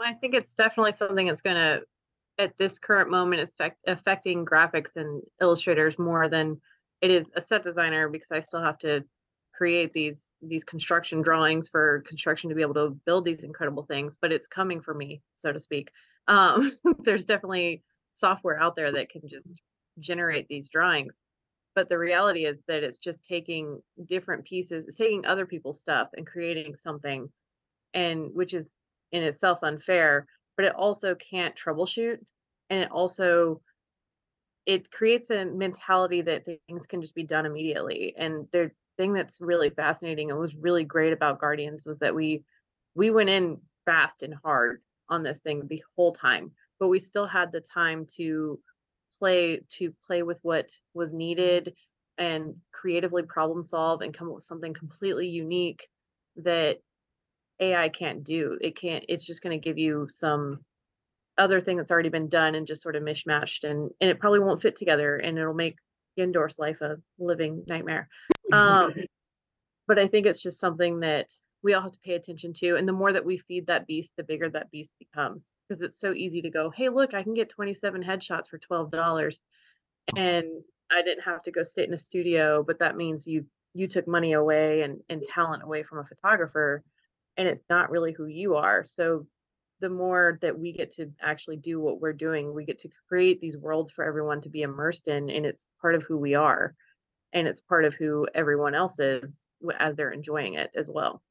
[0.00, 1.82] I think it's definitely something that's going to,
[2.38, 6.60] at this current moment, affect, affecting graphics and illustrators more than
[7.00, 9.04] it is a set designer because I still have to
[9.54, 14.16] create these these construction drawings for construction to be able to build these incredible things.
[14.20, 15.90] But it's coming for me, so to speak.
[16.26, 17.82] Um, there's definitely
[18.14, 19.60] software out there that can just
[19.98, 21.14] generate these drawings.
[21.74, 26.08] But the reality is that it's just taking different pieces, it's taking other people's stuff
[26.16, 27.28] and creating something,
[27.92, 28.76] and which is
[29.14, 32.18] in itself unfair, but it also can't troubleshoot.
[32.68, 33.60] And it also
[34.66, 38.14] it creates a mentality that things can just be done immediately.
[38.16, 42.42] And the thing that's really fascinating and was really great about Guardians was that we
[42.94, 46.50] we went in fast and hard on this thing the whole time,
[46.80, 48.58] but we still had the time to
[49.18, 51.74] play to play with what was needed
[52.18, 55.88] and creatively problem solve and come up with something completely unique
[56.36, 56.78] that
[57.60, 58.58] AI can't do.
[58.60, 60.60] It can't, it's just going to give you some
[61.38, 64.38] other thing that's already been done and just sort of mishmashed and and it probably
[64.38, 65.76] won't fit together and it'll make
[66.16, 68.08] Gendor's life a living nightmare.
[68.52, 68.94] Um,
[69.88, 71.28] but I think it's just something that
[71.62, 72.76] we all have to pay attention to.
[72.76, 75.44] And the more that we feed that beast, the bigger that beast becomes.
[75.66, 79.38] Because it's so easy to go, hey, look, I can get 27 headshots for $12.
[80.14, 80.44] And
[80.92, 83.46] I didn't have to go sit in a studio, but that means you
[83.76, 86.84] you took money away and, and talent away from a photographer
[87.36, 88.84] and it's not really who you are.
[88.84, 89.26] So
[89.80, 93.40] the more that we get to actually do what we're doing, we get to create
[93.40, 96.74] these worlds for everyone to be immersed in, and it's part of who we are,
[97.32, 99.24] and it's part of who everyone else is
[99.78, 101.22] as they're enjoying it as well.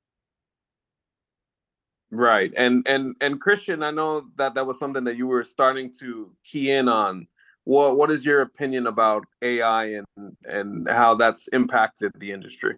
[2.11, 5.91] Right, and and and Christian, I know that that was something that you were starting
[5.99, 7.27] to key in on.
[7.63, 10.05] What what is your opinion about AI and
[10.45, 12.75] and how that's impacted the industry?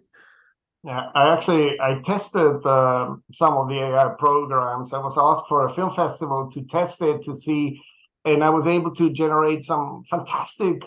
[0.86, 4.92] Yeah, I actually I tested uh, some of the AI programs.
[4.92, 7.82] I was asked for a film festival to test it to see,
[8.24, 10.84] and I was able to generate some fantastic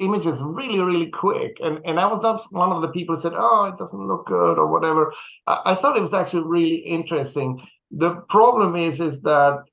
[0.00, 1.58] images really, really quick.
[1.62, 4.26] And and I was not one of the people who said, "Oh, it doesn't look
[4.26, 5.12] good" or whatever.
[5.46, 7.60] I, I thought it was actually really interesting.
[7.90, 9.64] The problem is, is that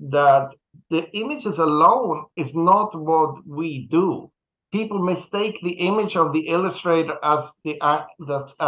[0.00, 0.50] that
[0.90, 4.30] the images alone is not what we do
[4.76, 7.74] people mistake the image of the illustrator as the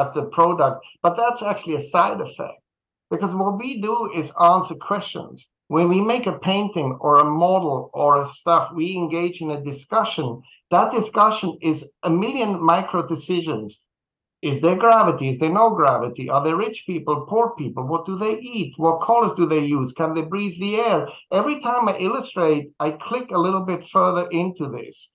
[0.01, 2.61] as the product, but that's actually a side effect.
[3.11, 5.49] Because what we do is answer questions.
[5.69, 9.65] When we make a painting or a model or a stuff, we engage in a
[9.73, 10.43] discussion.
[10.71, 13.83] That discussion is a million micro decisions.
[14.41, 15.31] Is there gravity?
[15.31, 16.31] Is there no gravity?
[16.31, 17.85] Are there rich people, poor people?
[17.87, 18.73] What do they eat?
[18.77, 19.93] What colors do they use?
[19.93, 21.09] Can they breathe the air?
[21.33, 25.13] Every time I illustrate, I click a little bit further into this.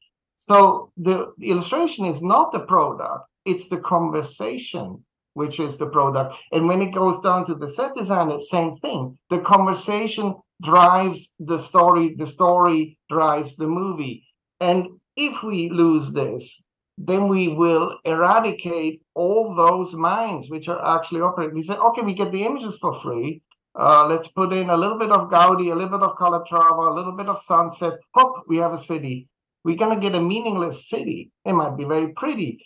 [0.48, 6.36] So the, illustration is not the product, it's the conversation which is the product.
[6.52, 9.18] And when it goes down to the set designer, same thing.
[9.30, 14.28] The conversation drives the story, the story drives the movie.
[14.60, 16.62] And if we lose this,
[16.98, 21.56] then we will eradicate all those minds which are actually operating.
[21.56, 23.42] We say, okay, we get the images for free.
[23.80, 26.94] Uh, let's put in a little bit of Gaudi, a little bit of Calatrava, a
[26.94, 27.94] little bit of sunset.
[28.14, 29.28] Hop, we have a city.
[29.64, 31.32] We're going to get a meaningless city.
[31.46, 32.60] It might be very pretty,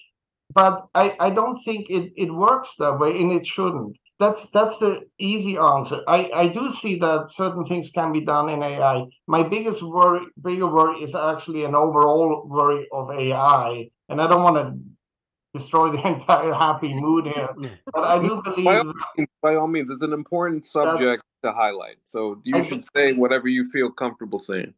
[0.54, 3.98] but I, I don't think it, it works that way and it shouldn't.
[4.20, 6.02] That's that's the easy answer.
[6.08, 9.06] I, I do see that certain things can be done in AI.
[9.28, 13.90] My biggest worry, bigger worry is actually an overall worry of AI.
[14.10, 17.50] And I don't want to destroy the entire happy mood here.
[17.94, 21.52] But I do believe by all means, by all means it's an important subject to
[21.52, 21.98] highlight.
[22.04, 24.74] So you I should say whatever you feel comfortable saying.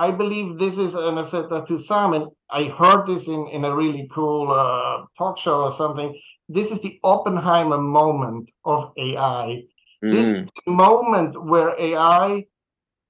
[0.00, 3.66] I believe this is, and I said that to Simon, I heard this in, in
[3.66, 6.18] a really cool uh, talk show or something.
[6.48, 9.64] This is the Oppenheimer moment of AI.
[10.02, 10.12] Mm.
[10.14, 12.46] This is the moment where AI,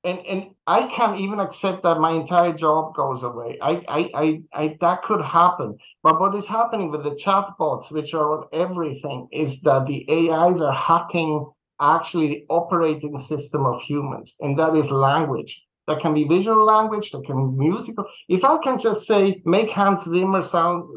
[0.02, 3.56] and, and I can't even accept that my entire job goes away.
[3.62, 5.78] I, I, I, I that could happen.
[6.02, 10.60] But what is happening with the chatbots, which are on everything, is that the AIs
[10.60, 11.48] are hacking
[11.80, 17.10] actually the operating system of humans, and that is language that can be visual language,
[17.10, 18.04] that can be musical.
[18.28, 20.88] If I can just say, make Hans Zimmer sound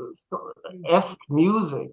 [0.87, 1.89] esque music,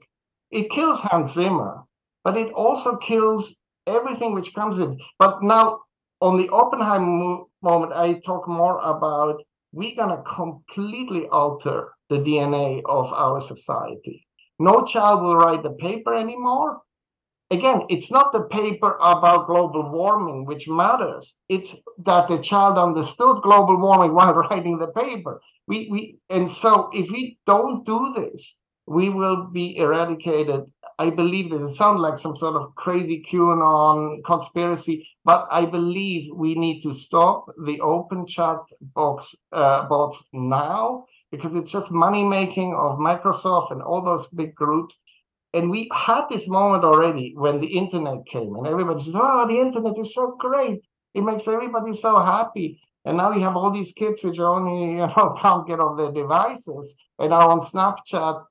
[0.50, 1.84] it kills Hans Zimmer,
[2.24, 3.54] but it also kills
[3.86, 4.98] everything which comes in.
[5.18, 5.80] But now,
[6.20, 9.42] on the Oppenheimer moment, I talk more about
[9.72, 14.26] we're going to completely alter the DNA of our society.
[14.58, 16.82] No child will write the paper anymore
[17.50, 21.36] again, it's not the paper about global warming which matters.
[21.48, 21.74] It's
[22.04, 25.40] that the child understood global warming while writing the paper.
[25.66, 30.64] We, we, and so if we don't do this, we will be eradicated.
[30.98, 36.30] I believe that it sounds like some sort of crazy QAnon conspiracy, but I believe
[36.34, 42.24] we need to stop the open chat box uh, bots now because it's just money
[42.24, 44.98] making of Microsoft and all those big groups
[45.52, 49.60] and we had this moment already when the internet came and everybody said oh the
[49.60, 50.80] internet is so great.
[51.14, 52.80] It makes everybody so happy.
[53.04, 55.96] And now we have all these kids which are only you know can't get off
[55.96, 58.44] their devices and are on snapchat.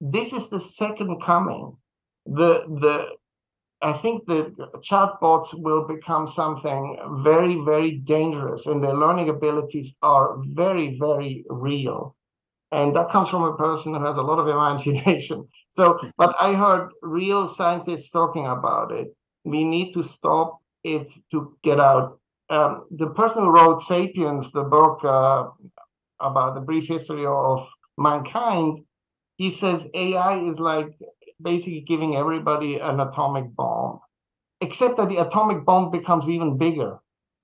[0.00, 1.76] This is the second coming.
[2.26, 3.06] The the
[3.82, 4.54] i think the
[4.88, 12.14] chatbots will become something very very dangerous and their learning abilities are very very real
[12.72, 15.46] and that comes from a person who has a lot of imagination
[15.76, 19.14] so, but I heard real scientists talking about it.
[19.44, 22.18] We need to stop it to get out.
[22.50, 25.48] Um, the person who wrote *Sapiens*, the book uh,
[26.20, 27.66] about the brief history of
[27.96, 28.80] mankind,
[29.36, 30.92] he says AI is like
[31.40, 34.00] basically giving everybody an atomic bomb,
[34.60, 36.98] except that the atomic bomb becomes even bigger.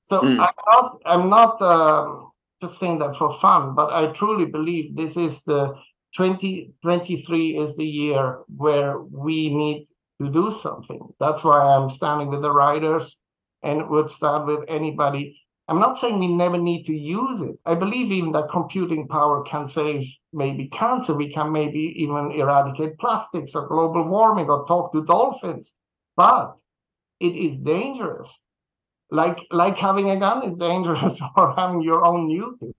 [0.09, 0.39] So mm.
[0.39, 2.28] I'm not, I'm not um,
[2.61, 5.75] just saying that for fun, but I truly believe this is the
[6.17, 9.85] 2023 is the year where we need
[10.21, 11.01] to do something.
[11.21, 13.17] That's why I'm standing with the writers
[13.63, 15.41] and would start with anybody.
[15.69, 17.57] I'm not saying we never need to use it.
[17.67, 21.15] I believe even that computing power can save maybe cancer.
[21.15, 25.75] We can maybe even eradicate plastics or global warming or talk to dolphins.
[26.17, 26.55] But
[27.21, 28.41] it is dangerous.
[29.11, 32.75] Like like having a gun is dangerous or having your own nuke is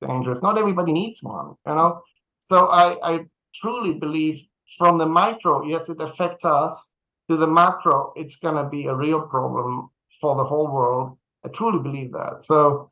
[0.00, 0.42] dangerous.
[0.42, 2.02] Not everybody needs one, you know.
[2.40, 3.20] So I, I
[3.54, 4.46] truly believe
[4.78, 6.90] from the micro, yes, it affects us,
[7.28, 11.18] to the macro, it's going to be a real problem for the whole world.
[11.44, 12.42] I truly believe that.
[12.42, 12.90] So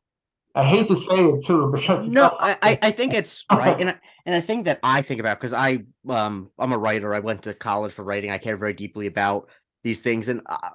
[0.54, 3.96] I hate to say it too because no, I, I think it's right, and I,
[4.26, 7.14] and I think that I think about because I um I'm a writer.
[7.14, 8.30] I went to college for writing.
[8.30, 9.48] I care very deeply about
[9.82, 10.70] these things, and uh,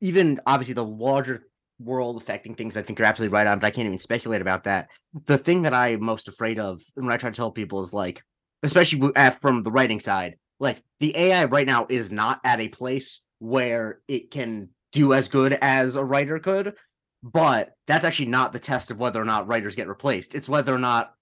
[0.00, 1.46] even obviously the larger
[1.84, 2.76] world affecting things.
[2.76, 4.88] I think you're absolutely right on, but I can't even speculate about that.
[5.26, 8.22] The thing that I'm most afraid of when I try to tell people is like,
[8.62, 13.22] especially from the writing side, like the AI right now is not at a place
[13.38, 16.74] where it can do as good as a writer could.
[17.24, 20.34] But that's actually not the test of whether or not writers get replaced.
[20.34, 21.12] It's whether or not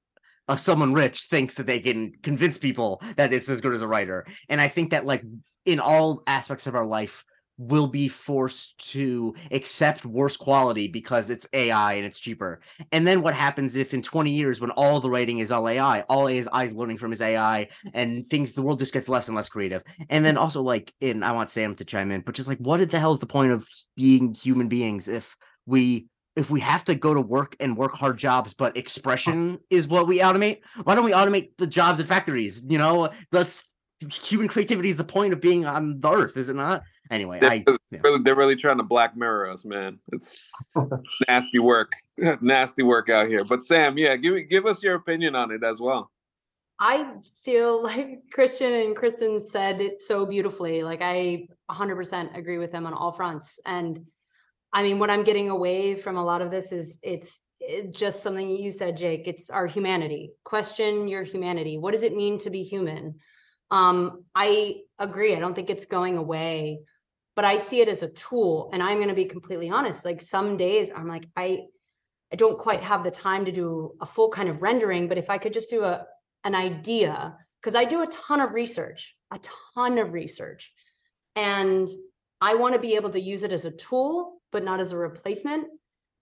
[0.57, 4.27] someone rich thinks that they can convince people that it's as good as a writer.
[4.49, 5.23] And I think that like
[5.65, 7.25] in all aspects of our life,
[7.61, 12.61] will be forced to accept worse quality because it's AI and it's cheaper.
[12.91, 16.01] And then what happens if in 20 years when all the writing is all AI,
[16.09, 19.37] all AI is learning from his AI and things the world just gets less and
[19.37, 19.83] less creative.
[20.09, 22.91] And then also like in I want Sam to chime in, but just like what
[22.91, 25.37] the hell is the point of being human beings if
[25.67, 26.07] we
[26.37, 30.07] if we have to go to work and work hard jobs, but expression is what
[30.07, 32.65] we automate, why don't we automate the jobs at factories?
[32.67, 33.67] You know, let's
[34.09, 36.83] human creativity is the point of being on the earth, is it not?
[37.11, 37.99] Anyway, they're, I yeah.
[38.05, 39.99] really, they're really trying to black mirror us, man.
[40.13, 40.53] It's
[41.29, 41.93] nasty work,
[42.41, 43.45] nasty work out here.
[43.45, 46.11] But Sam, yeah, give me give us your opinion on it as well.
[46.79, 47.13] I
[47.45, 50.85] feel like Christian and Kristen said it so beautifully.
[50.85, 53.59] Like I 100% agree with them on all fronts.
[53.67, 54.07] And
[54.73, 58.23] I mean, what I'm getting away from a lot of this is it's it, just
[58.23, 59.27] something you said, Jake.
[59.27, 60.31] It's our humanity.
[60.45, 61.77] Question your humanity.
[61.77, 63.17] What does it mean to be human?
[63.73, 65.35] Um, I agree.
[65.35, 66.81] I don't think it's going away
[67.41, 68.68] but I see it as a tool.
[68.70, 70.05] And I'm going to be completely honest.
[70.05, 71.61] Like some days I'm like, I,
[72.30, 75.30] I don't quite have the time to do a full kind of rendering, but if
[75.30, 76.05] I could just do a,
[76.45, 79.41] an idea, because I do a ton of research, a
[79.74, 80.70] ton of research.
[81.34, 81.88] And
[82.43, 84.99] I want to be able to use it as a tool, but not as a
[84.99, 85.66] replacement.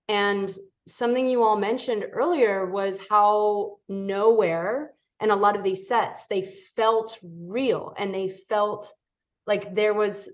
[0.08, 0.48] And
[0.86, 6.42] something you all mentioned earlier was how Knowhere and a lot of these sets they
[6.76, 8.94] felt real and they felt
[9.48, 10.28] like there was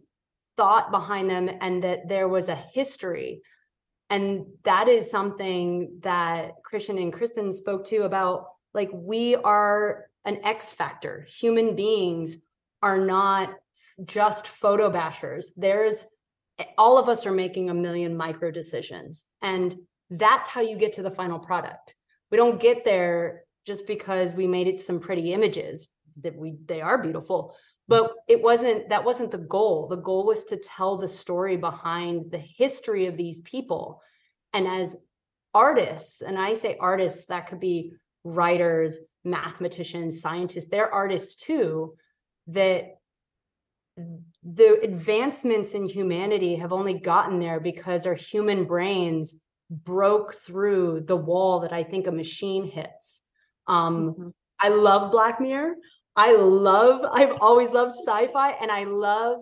[0.57, 3.43] thought behind them and that there was a history.
[4.11, 10.39] And that is something that christian and kristen spoke to about like we are an
[10.45, 11.27] x factor.
[11.29, 12.37] Human beings
[12.83, 13.55] are not
[14.05, 15.47] just photo bashers.
[15.57, 16.07] There's
[16.79, 19.77] all of us are making a million micro decisions and
[20.11, 21.95] that's how you get to the final product.
[22.31, 25.89] We don't get there just because we made it some pretty images
[26.23, 27.57] that we they are beautiful
[27.89, 29.89] but it wasn't that wasn't the goal.
[29.89, 34.01] The goal was to tell the story behind the history of these people.
[34.53, 34.97] And as
[35.55, 41.95] artists and i say artists that could be writers mathematicians scientists they're artists too
[42.49, 42.97] that
[44.43, 49.37] the advancements in humanity have only gotten there because our human brains
[49.71, 53.23] broke through the wall that i think a machine hits.
[53.69, 54.29] Um, mm-hmm.
[54.59, 55.75] i love black mirror
[56.17, 59.39] I love, I've always loved sci fi, and I love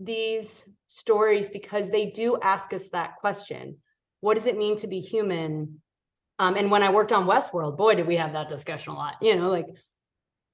[0.00, 3.78] these stories because they do ask us that question
[4.20, 5.80] What does it mean to be human?
[6.38, 9.14] Um, and when I worked on Westworld, boy, did we have that discussion a lot.
[9.22, 9.66] You know, like,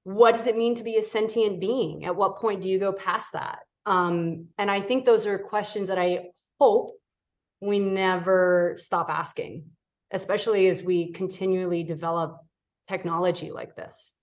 [0.05, 2.05] what does it mean to be a sentient being?
[2.05, 3.61] At what point do you go past that?
[3.85, 6.27] Um, and I think those are questions that I
[6.61, 6.93] hope
[7.61, 9.65] we never stop asking,
[10.13, 12.39] especially as we continually develop
[12.89, 14.15] technology like this.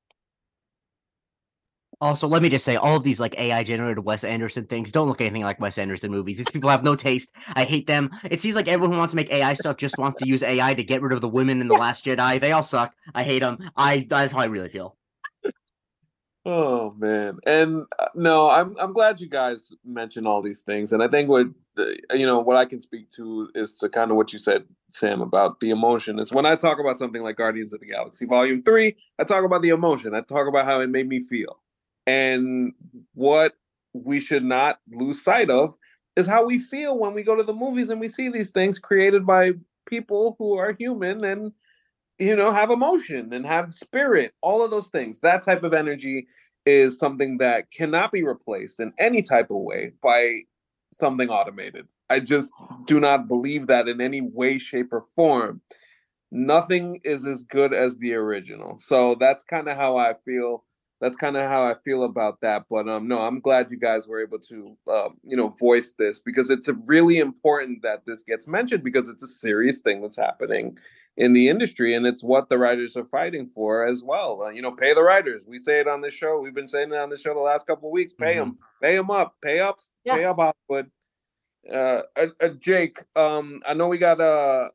[2.02, 5.10] Also, let me just say, all of these like AI generated Wes Anderson things don't
[5.10, 6.38] look anything like Wes Anderson movies.
[6.38, 7.34] These people have no taste.
[7.56, 8.10] I hate them.
[8.32, 10.74] It seems like everyone who wants to make AI stuff just wants to use AI
[10.74, 12.40] to get rid of the women in the Last Jedi.
[12.40, 12.94] They all suck.
[13.14, 13.58] I hate them.
[13.76, 14.96] I that's how I really feel.
[16.46, 21.04] Oh man, and uh, no, I'm I'm glad you guys mentioned all these things, and
[21.04, 21.48] I think what
[22.14, 25.22] you know what I can speak to is to kind of what you said, Sam,
[25.22, 26.18] about the emotion.
[26.18, 29.44] Is when I talk about something like Guardians of the Galaxy Volume Three, I talk
[29.44, 30.16] about the emotion.
[30.16, 31.60] I talk about how it made me feel
[32.06, 32.74] and
[33.14, 33.54] what
[33.94, 35.76] we should not lose sight of
[36.16, 38.80] is how we feel when we go to the movies and we see these things
[38.80, 39.54] created by
[39.86, 41.52] people who are human and
[42.20, 45.22] you know have emotion and have spirit all of those things.
[45.22, 46.28] That type of energy
[46.66, 50.42] is something that cannot be replaced in any type of way by
[50.92, 51.88] something automated.
[52.10, 52.52] I just
[52.86, 55.62] do not believe that in any way shape or form.
[56.32, 58.78] Nothing is as good as the original.
[58.78, 60.64] So that's kind of how i feel
[61.00, 62.66] that's kind of how I feel about that.
[62.70, 66.20] But um, no, I'm glad you guys were able to, uh, you know, voice this
[66.20, 70.78] because it's really important that this gets mentioned because it's a serious thing that's happening
[71.18, 74.44] in the industry, and it's what the writers are fighting for as well.
[74.44, 75.46] Uh, you know, pay the writers.
[75.48, 76.40] We say it on this show.
[76.40, 78.14] We've been saying it on the show the last couple of weeks.
[78.14, 78.40] Pay mm-hmm.
[78.40, 80.16] them, pay them up, pay up, yeah.
[80.16, 80.92] pay up Hollywood.
[81.72, 84.70] Uh, uh, uh, Jake, um, I know we got uh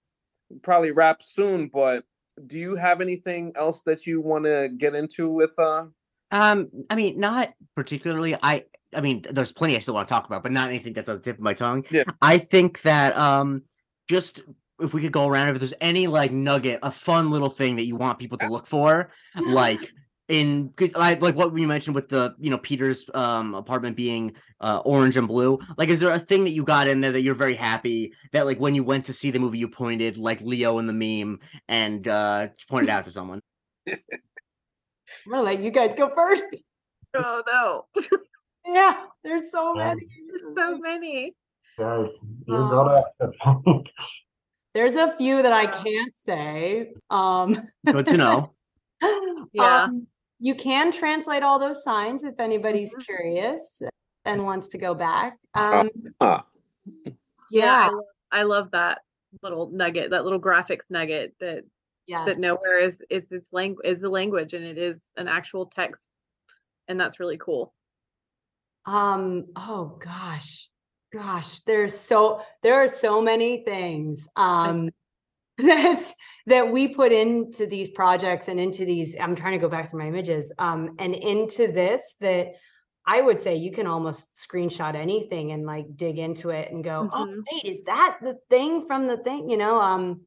[0.62, 2.05] probably wrap soon, but
[2.47, 5.87] do you have anything else that you want to get into with uh
[6.35, 8.37] um, I mean, not particularly.
[8.43, 11.09] I I mean, there's plenty I still want to talk about, but not anything that's
[11.09, 11.85] on the tip of my tongue.
[11.91, 12.03] Yeah.
[12.20, 13.62] I think that um
[14.09, 14.43] just
[14.80, 17.85] if we could go around if there's any like nugget, a fun little thing that
[17.85, 19.11] you want people to look for,
[19.47, 19.93] like
[20.28, 24.80] in like like what we mentioned with the you know Peter's um apartment being uh
[24.85, 25.61] orange and blue.
[25.78, 28.45] Like, is there a thing that you got in there that you're very happy that
[28.45, 31.39] like when you went to see the movie you pointed like Leo in the meme
[31.68, 33.41] and uh pointed out to someone?
[35.27, 36.45] I'm gonna let you guys go first.
[37.15, 37.87] Oh no.
[38.67, 39.89] Yeah, there's so Yeah.
[39.89, 40.07] many.
[40.31, 41.35] There's so many.
[41.79, 42.07] Yeah,
[42.47, 43.37] you Um, gotta accept.
[44.75, 46.95] There's a few that I can't say.
[47.11, 48.55] Um, Good to know.
[49.53, 49.85] Yeah.
[49.85, 50.07] um,
[50.41, 53.05] you can translate all those signs if anybody's Mhm.
[53.05, 53.83] curious
[54.25, 55.37] and wants to go back.
[55.55, 55.91] Um,
[56.21, 56.43] Huh.
[57.51, 57.91] yeah,
[58.33, 59.03] I, I love that
[59.43, 61.65] little nugget, that little graphics nugget that
[62.07, 62.27] yes.
[62.27, 66.09] that Knowhere is it's it's language is a language and it is an actual text.
[66.89, 67.75] And that's really cool.
[68.87, 70.69] Um, oh gosh,
[71.13, 74.91] gosh, there's so there are so many things um
[75.59, 76.03] that
[76.47, 79.17] that we put into these projects and into these.
[79.19, 82.49] I'm trying to go back to my images um and into this that
[83.07, 87.09] I would say you can almost screenshot anything and like dig into it and go,
[87.13, 87.43] oh Mhm.
[87.53, 89.49] wait, is that the thing from the thing?
[89.49, 90.27] You know, um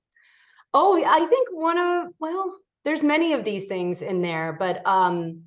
[0.78, 2.56] oh I think one of well,
[2.86, 5.42] there's many of these things in there, but um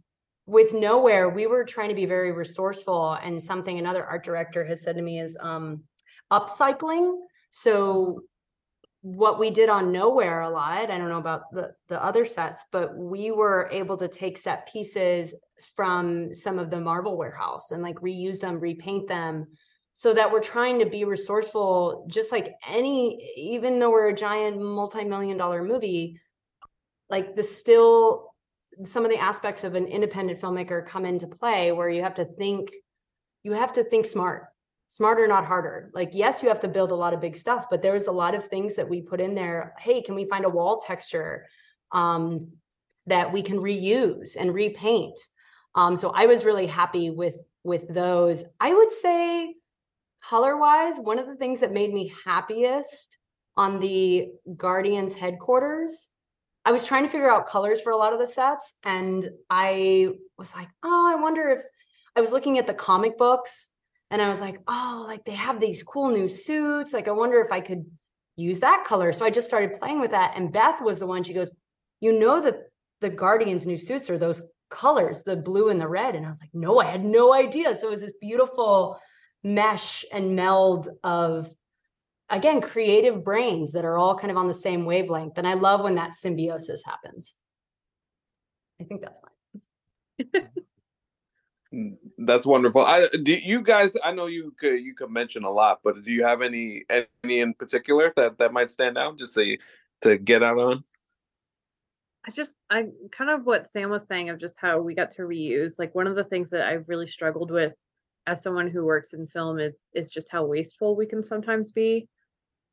[0.47, 4.83] with Knowhere we were trying to be very resourceful and something another art director has
[4.83, 5.85] said to me is um
[6.33, 7.15] upcycling.
[7.51, 8.23] So
[9.03, 12.65] what we did on Knowhere a lot i don't know about the the other sets
[12.71, 15.35] but we were able to take set pieces
[15.75, 19.47] from some of the Marvel warehouse and like reuse them repaint them
[20.01, 24.59] so that we're trying to be resourceful just like any even though we're a giant
[24.59, 26.19] multi-million dollar movie
[27.11, 28.33] like the still
[28.83, 32.25] some of the aspects of an independent filmmaker come into play where you have to
[32.25, 32.73] think
[33.43, 34.47] you have to think smart
[34.89, 35.91] smarter not harder.
[35.93, 38.35] Like yes you have to build a lot of big stuff but there's a lot
[38.35, 39.75] of things that we put in there.
[39.79, 41.45] Hey can we find a wall texture
[41.93, 42.53] um,
[43.05, 45.21] that we can reuse and repaint?
[45.75, 48.45] Um, so i was really happy with with those.
[48.59, 49.57] I would say
[50.29, 53.19] color wise one of the things that made me happiest
[53.57, 56.11] on the guardians headquarters
[56.65, 60.11] I was trying to figure out colors for a lot of the sets, and I
[60.37, 61.63] was like, oh, I wonder if
[62.17, 63.71] I was looking at the comic books
[64.11, 66.93] and I was like, oh, like they have these cool new suits.
[66.93, 67.85] Like, I wonder if I could
[68.37, 69.13] use that color.
[69.13, 70.33] So I just started playing with that.
[70.37, 71.53] And Beth was the one, she goes,
[72.01, 72.57] you know that
[73.01, 76.15] the Guardians' new suits are those colors, the blue and the red.
[76.15, 77.75] And I was like, no, I had no idea.
[77.75, 78.99] So it was this beautiful
[79.43, 81.55] mesh and meld of
[82.29, 85.83] again creative brains that are all kind of on the same wavelength and i love
[85.83, 87.37] when that symbiosis happens
[88.81, 90.43] i think that's fine
[92.19, 92.85] That's wonderful.
[92.85, 96.13] I do you guys I know you could you could mention a lot, but do
[96.13, 99.59] you have any any in particular that that might stand out just so you,
[100.03, 100.85] to get out on?
[102.27, 105.23] I just I kind of what Sam was saying of just how we got to
[105.23, 105.79] reuse.
[105.79, 107.73] Like one of the things that I've really struggled with
[108.27, 112.09] as someone who works in film is is just how wasteful we can sometimes be.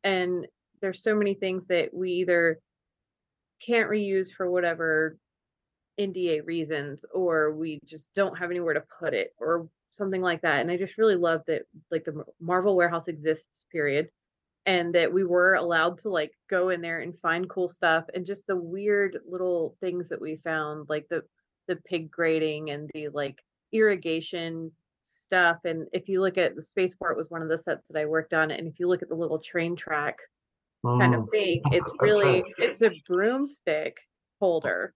[0.03, 0.47] And
[0.81, 2.59] there's so many things that we either
[3.65, 5.17] can't reuse for whatever
[5.99, 10.61] NDA reasons or we just don't have anywhere to put it or something like that.
[10.61, 14.09] And I just really love that like the Marvel warehouse exists period
[14.67, 18.25] and that we were allowed to like go in there and find cool stuff and
[18.25, 21.23] just the weird little things that we found like the
[21.67, 23.41] the pig grating and the like
[23.73, 24.71] irrigation
[25.07, 28.05] stuff and if you look at the spaceport was one of the sets that I
[28.05, 30.17] worked on and if you look at the little train track
[30.85, 31.27] kind of oh.
[31.31, 33.97] thing it's really it's a broomstick
[34.39, 34.93] holder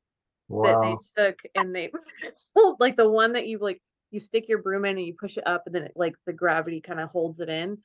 [0.50, 1.92] that they took and they
[2.80, 3.82] like the one that you like
[4.12, 6.34] you stick your broom in and you push it up and then it like the
[6.34, 7.78] gravity kind of holds it in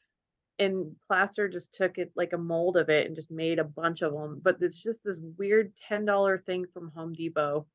[0.59, 4.03] and plaster just took it like a mold of it and just made a bunch
[4.03, 7.67] of them but it's just this weird $10 thing from home depot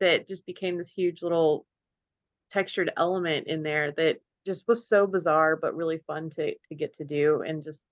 [0.00, 1.66] that just became this huge little
[2.50, 6.94] textured element in there that just was so bizarre but really fun to to get
[6.94, 7.84] to do and just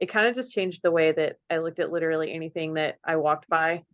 [0.00, 3.16] it kind of just changed the way that I looked at literally anything that I
[3.16, 3.84] walked by.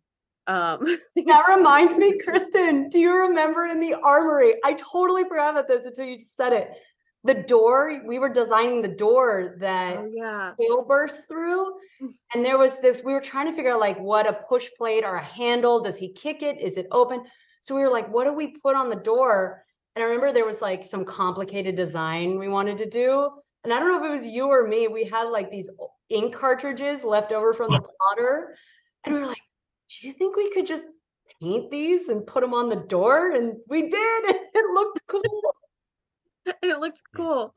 [0.46, 4.54] Um that reminds me kristen do you remember in the armory?
[4.64, 6.70] I totally forgot about this until you just said it.
[7.24, 10.52] The door we were designing the door that oh yeah.
[10.58, 11.72] hail bursts through
[12.02, 12.10] Mm.
[12.34, 15.02] and there was this we were trying to figure out like what a push plate
[15.02, 16.60] or a handle does he kick it?
[16.60, 17.24] Is it open?
[17.62, 19.64] So we were like what do we put on the door
[19.96, 23.30] and i remember there was like some complicated design we wanted to do.
[23.64, 25.68] And i don't know if it was you or me we had like these
[26.10, 28.54] ink cartridges left over from the plotter.
[29.04, 29.42] And we were like
[30.00, 30.84] do you think we could just
[31.42, 33.32] paint these and put them on the door?
[33.32, 35.54] And we did and it looked cool.
[36.46, 37.52] And it looked cool.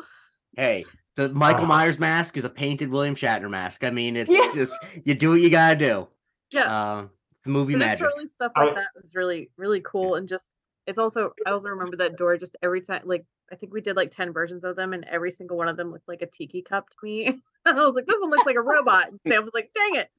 [0.57, 0.86] Hey,
[1.16, 3.84] the Michael Uh, Myers mask is a painted William Shatner mask.
[3.84, 4.49] I mean, it's Yeah.
[4.53, 4.76] just
[5.06, 6.07] you do what you gotta do.
[6.52, 6.64] yeah.
[6.74, 7.99] Uh, it's the movie but magic.
[7.99, 10.45] just totally stuff like I- that was really really cool and just
[10.90, 13.95] it's also i also remember that door just every time like i think we did
[13.95, 16.61] like 10 versions of them and every single one of them looked like a tiki
[16.61, 19.44] cup to me and i was like this one looks like a robot and sam
[19.44, 20.10] was like dang it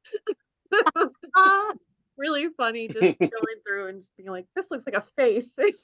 [1.37, 1.73] Ah,
[2.17, 5.51] really funny just going through and just being like, this looks like a face.
[5.59, 5.75] and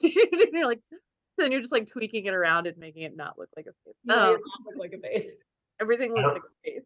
[0.53, 0.79] you're like,
[1.37, 3.95] then you're just like tweaking it around and making it not look like a face.
[4.05, 5.29] No, Um, doesn't look like a face.
[5.81, 6.83] everything looks like a face.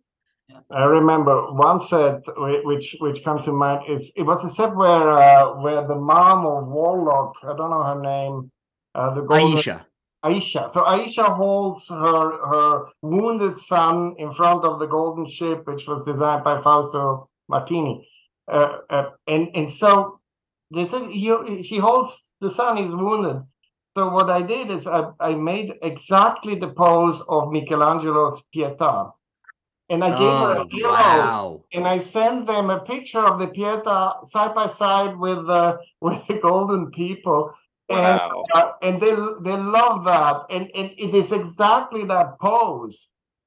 [0.70, 2.22] I remember one set
[2.66, 3.84] which which comes to mind.
[3.88, 7.84] It's it was a set where uh, where the mom of Warlock, I don't know
[7.84, 8.52] her name,
[8.96, 9.86] uh, the golden, Ayesha.
[10.24, 10.70] Ayesha.
[10.72, 16.06] So Ayesha holds her her wounded son in front of the golden ship, which was
[16.06, 18.08] designed by Fausto Martini,
[18.52, 20.20] uh, uh, and and so
[20.74, 23.44] they said he, she holds the son is wounded.
[23.98, 29.12] So what I did is I, I made exactly the pose of Michelangelo's Pietà,
[29.92, 31.64] and I gave her Oh, a hero wow.
[31.74, 36.26] and I sent them a picture of the Pieta side by side with the with
[36.28, 37.54] the golden people,
[37.90, 38.20] and
[38.56, 39.14] uh, and they
[39.48, 42.98] they love that, and and it is exactly that pose,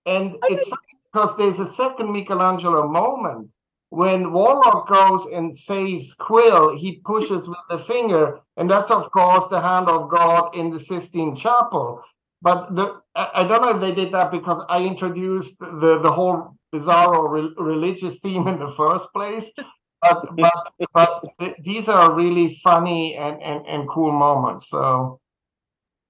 [0.06, 3.50] and it's funny because there's a second Michelangelo moment
[3.90, 9.46] when Warlock goes and saves Quill, he pushes with the finger, and that's of course
[9.48, 12.02] the hand of God in the Sistine Chapel.
[12.44, 16.58] But the I don't know if they did that because I introduced the the whole
[16.74, 19.50] bizarro re- religious theme in the first place.
[20.02, 20.52] But but
[20.92, 24.68] but th- these are really funny and, and and cool moments.
[24.68, 25.20] So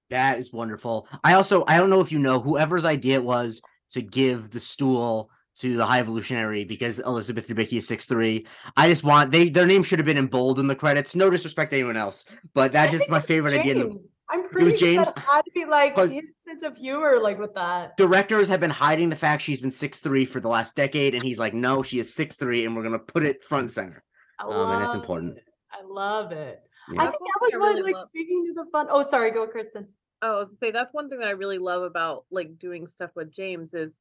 [0.09, 1.07] That is wonderful.
[1.23, 4.59] I also I don't know if you know whoever's idea it was to give the
[4.59, 8.45] stool to the High Evolutionary because Elizabeth Debicki is six three.
[8.75, 11.15] I just want they their name should have been in bold in the credits.
[11.15, 13.75] No disrespect to anyone else, but that's I just my it's favorite idea.
[13.75, 15.11] the- I'm pretty sure James?
[15.13, 17.95] that had to be like Cause- his sense of humor, like with that.
[17.95, 21.23] Directors have been hiding the fact she's been six three for the last decade, and
[21.23, 24.03] he's like, no, she is six three, and we're gonna put it front center.
[24.39, 25.37] I Um, and that's love important.
[25.37, 25.43] it.
[25.71, 26.59] I love it.
[26.91, 27.01] Yeah.
[27.01, 28.07] I think that was thing I what, really like love.
[28.07, 28.87] speaking to the fun.
[28.89, 29.87] Oh, sorry, go, Kristen.
[30.21, 32.87] Oh, I was gonna say that's one thing that I really love about like doing
[32.87, 33.99] stuff with James is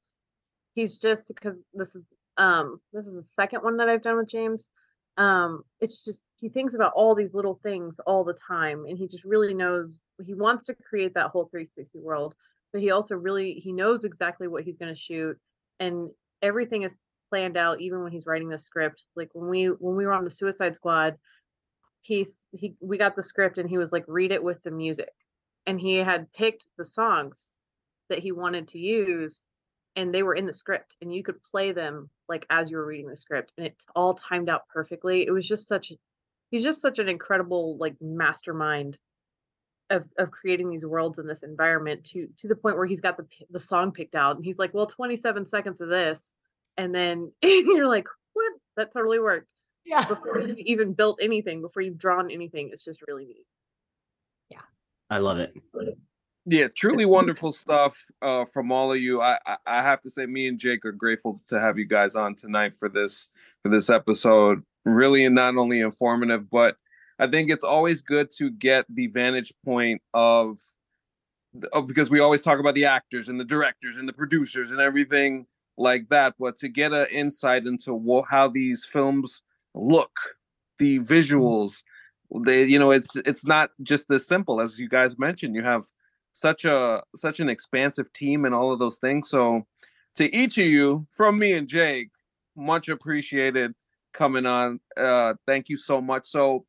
[0.75, 2.03] he's just because this is
[2.37, 4.69] um this is the second one that I've done with James.
[5.17, 9.07] Um, it's just he thinks about all these little things all the time, and he
[9.07, 12.35] just really knows he wants to create that whole 360 world,
[12.73, 15.39] but he also really he knows exactly what he's gonna shoot,
[15.79, 16.11] and
[16.43, 16.97] everything is
[17.31, 19.05] planned out even when he's writing the script.
[19.15, 21.17] Like when we when we were on the Suicide Squad,
[22.03, 25.13] he's he we got the script and he was like read it with the music
[25.67, 27.51] and he had picked the songs
[28.09, 29.45] that he wanted to use
[29.97, 32.87] and they were in the script and you could play them like as you were
[32.87, 35.93] reading the script and it's all timed out perfectly it was just such
[36.51, 38.99] he's just such an incredible like mastermind
[39.91, 43.16] of of creating these worlds in this environment to to the point where he's got
[43.16, 46.35] the the song picked out and he's like well 27 seconds of this
[46.77, 49.49] and then you're like what that totally worked
[49.85, 50.07] Yeah.
[50.07, 53.47] before you even built anything before you've drawn anything it's just really neat
[54.51, 54.62] Yeah.
[55.11, 55.55] I love it.
[56.47, 59.23] Yeah, truly wonderful stuff uh, from all of you.
[59.23, 62.16] I, I I have to say, me and Jake are grateful to have you guys
[62.16, 63.29] on tonight for this
[63.62, 64.62] for this episode.
[64.85, 66.77] Really, and not only informative, but
[67.19, 70.59] I think it's always good to get the vantage point of,
[71.73, 74.81] of because we always talk about the actors and the directors and the producers and
[74.81, 75.47] everything
[75.79, 79.43] like that, but to get an insight into how these films
[79.75, 80.12] look,
[80.79, 81.85] the visuals,
[82.45, 85.55] they you know it's it's not just as simple as you guys mentioned.
[85.55, 85.85] You have
[86.35, 89.31] such a such an expansive team and all of those things.
[89.31, 89.66] So
[90.16, 92.11] to each of you, from me and Jake,
[92.55, 93.74] much appreciated
[94.12, 94.81] coming on.
[94.97, 96.27] Uh thank you so much.
[96.27, 96.66] So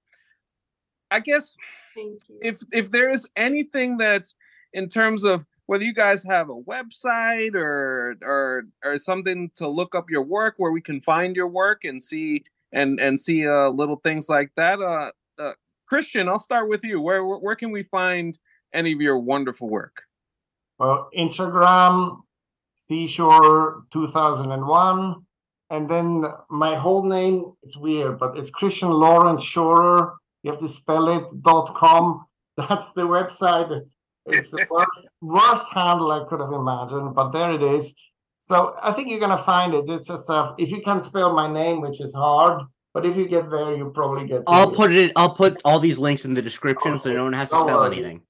[1.12, 1.58] I guess
[1.94, 2.40] Thank you.
[2.42, 4.36] if if there is anything that's
[4.72, 9.96] in terms of whether you guys have a website or or or something to look
[9.96, 13.70] up your work where we can find your work and see and and see uh
[13.70, 15.54] little things like that uh, uh
[15.88, 18.38] christian i'll start with you where where, where can we find
[18.76, 20.04] any of your wonderful work
[20.78, 22.22] well, Instagram,
[22.90, 25.16] cscheurer 2001,
[25.70, 27.54] and then my whole name.
[27.64, 30.16] It's weird, but it's Christian Lorenz Scheurer.
[30.44, 32.26] You have to spell it dot com.
[32.58, 33.82] That's the website.
[34.28, 37.94] It's the worst, worst handle I could have imagined, but there it is.
[38.42, 39.90] So I think you're gonna find it.
[39.90, 43.28] It's just uh, if you can spell my name, which is hard, but if you
[43.28, 44.40] get there, you probably get.
[44.40, 44.76] to I'll it.
[44.76, 45.12] put it.
[45.16, 47.80] I'll put all these links in the description so no one has to Don't spell
[47.80, 47.96] worry.
[47.98, 48.22] anything.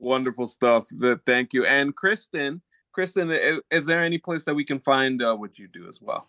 [0.00, 2.62] Wonderful stuff The- thank you and kristen
[2.92, 6.00] kristen is, is there any place that we can find uh, what you do as
[6.02, 6.28] well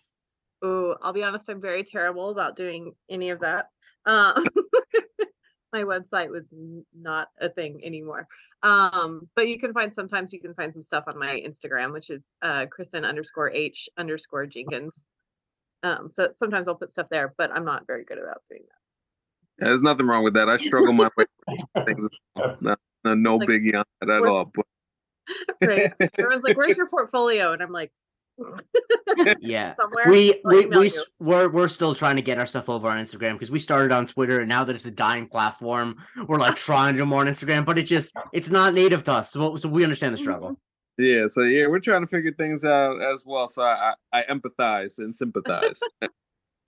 [0.64, 3.70] Oh, I'll be honest, I'm very terrible about doing any of that.
[4.06, 4.46] Um,
[5.72, 6.44] my website was
[6.96, 8.28] not a thing anymore.
[8.62, 12.10] Um, but you can find sometimes you can find some stuff on my Instagram, which
[12.10, 15.04] is uh, Kristen underscore H underscore Jenkins.
[15.82, 19.66] Um, so sometimes I'll put stuff there, but I'm not very good about doing that.
[19.66, 21.24] there's nothing wrong with that i struggle my way
[21.84, 22.08] things
[22.60, 24.66] no, no, no Like, biggie on that at all but
[25.62, 25.92] Right.
[26.18, 27.92] Everyone's like, "Where's your portfolio?" And I'm like,
[29.40, 29.74] yeah.
[29.74, 30.08] somewhere.
[30.08, 31.04] we we, we you.
[31.20, 34.06] we're we're still trying to get our stuff over on Instagram because we started on
[34.06, 35.96] Twitter and now that it's a dying platform,
[36.26, 39.12] we're like trying to do more on Instagram, but it just it's not native to
[39.12, 39.30] us.
[39.30, 40.58] So, so we understand the struggle.
[40.98, 43.48] Yeah, so yeah, we're trying to figure things out as well.
[43.48, 45.80] So I, I, I empathize and sympathize.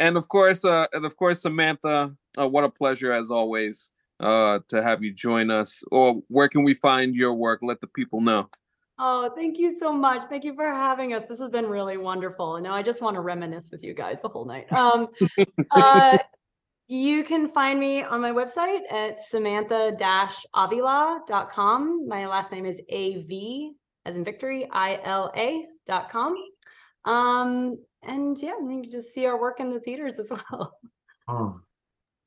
[0.01, 3.91] and of course, uh, and of course, Samantha, uh, what a pleasure as always
[4.25, 5.85] uh, to have you join us.
[5.93, 7.61] Or where can we find your work?
[7.63, 8.49] Let the people know.
[8.99, 10.25] Oh, thank you so much.
[10.27, 11.29] Thank you for having us.
[11.29, 12.57] This has been really wonderful.
[12.57, 14.73] And now I just want to reminisce with you guys the whole night.
[14.73, 15.09] Um,
[15.71, 16.19] uh,
[16.87, 22.09] you can find me on my website at samantha-avila.com.
[22.09, 23.73] My last name is A-V
[24.07, 26.35] as in victory, I-L-A dot com.
[27.05, 30.79] Um, and yeah, you can just see our work in the theaters as well.
[31.27, 31.59] Hmm.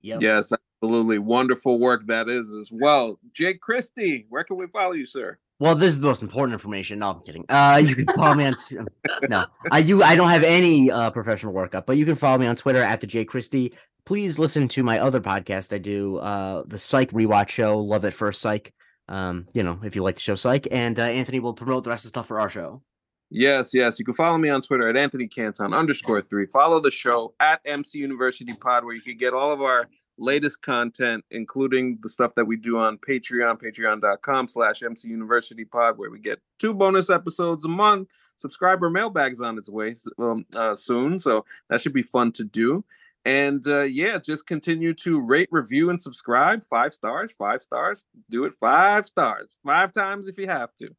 [0.01, 0.21] Yep.
[0.21, 3.19] Yes, absolutely wonderful work that is as well.
[3.33, 5.37] Jake Christie, where can we follow you, sir?
[5.59, 6.99] Well, this is the most important information.
[6.99, 7.43] No, I'm kidding.
[7.49, 8.55] Uh, you can follow me on.
[9.29, 12.37] no, I you I don't have any uh professional work up, but you can follow
[12.37, 13.73] me on Twitter at the J Christie.
[14.05, 15.73] Please listen to my other podcast.
[15.73, 18.71] I do uh the Psych rewatch show, Love at First Psych.
[19.09, 21.89] Um, you know, if you like the show Psych, and uh, Anthony will promote the
[21.89, 22.83] rest of the stuff for our show.
[23.29, 23.97] Yes, yes.
[23.99, 26.45] You can follow me on Twitter at Anthony Canton underscore three.
[26.45, 29.87] Follow the show at MC University Pod, where you can get all of our
[30.17, 35.97] latest content, including the stuff that we do on Patreon, patreon.com slash MC University Pod,
[35.97, 38.09] where we get two bonus episodes a month.
[38.37, 42.83] Subscriber mailbags on its way um, uh, soon, so that should be fun to do.
[43.25, 46.63] And uh, yeah, just continue to rate, review, and subscribe.
[46.63, 48.05] Five stars, five stars.
[48.29, 50.95] Do it five stars, five times if you have to.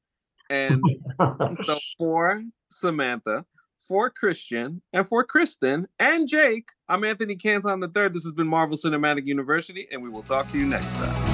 [0.51, 0.83] And
[1.65, 3.47] so for Samantha,
[3.89, 8.13] for Christian, and for Kristen and Jake, I'm Anthony Canton the third.
[8.13, 11.28] This has been Marvel Cinematic University, and we will talk to you next time.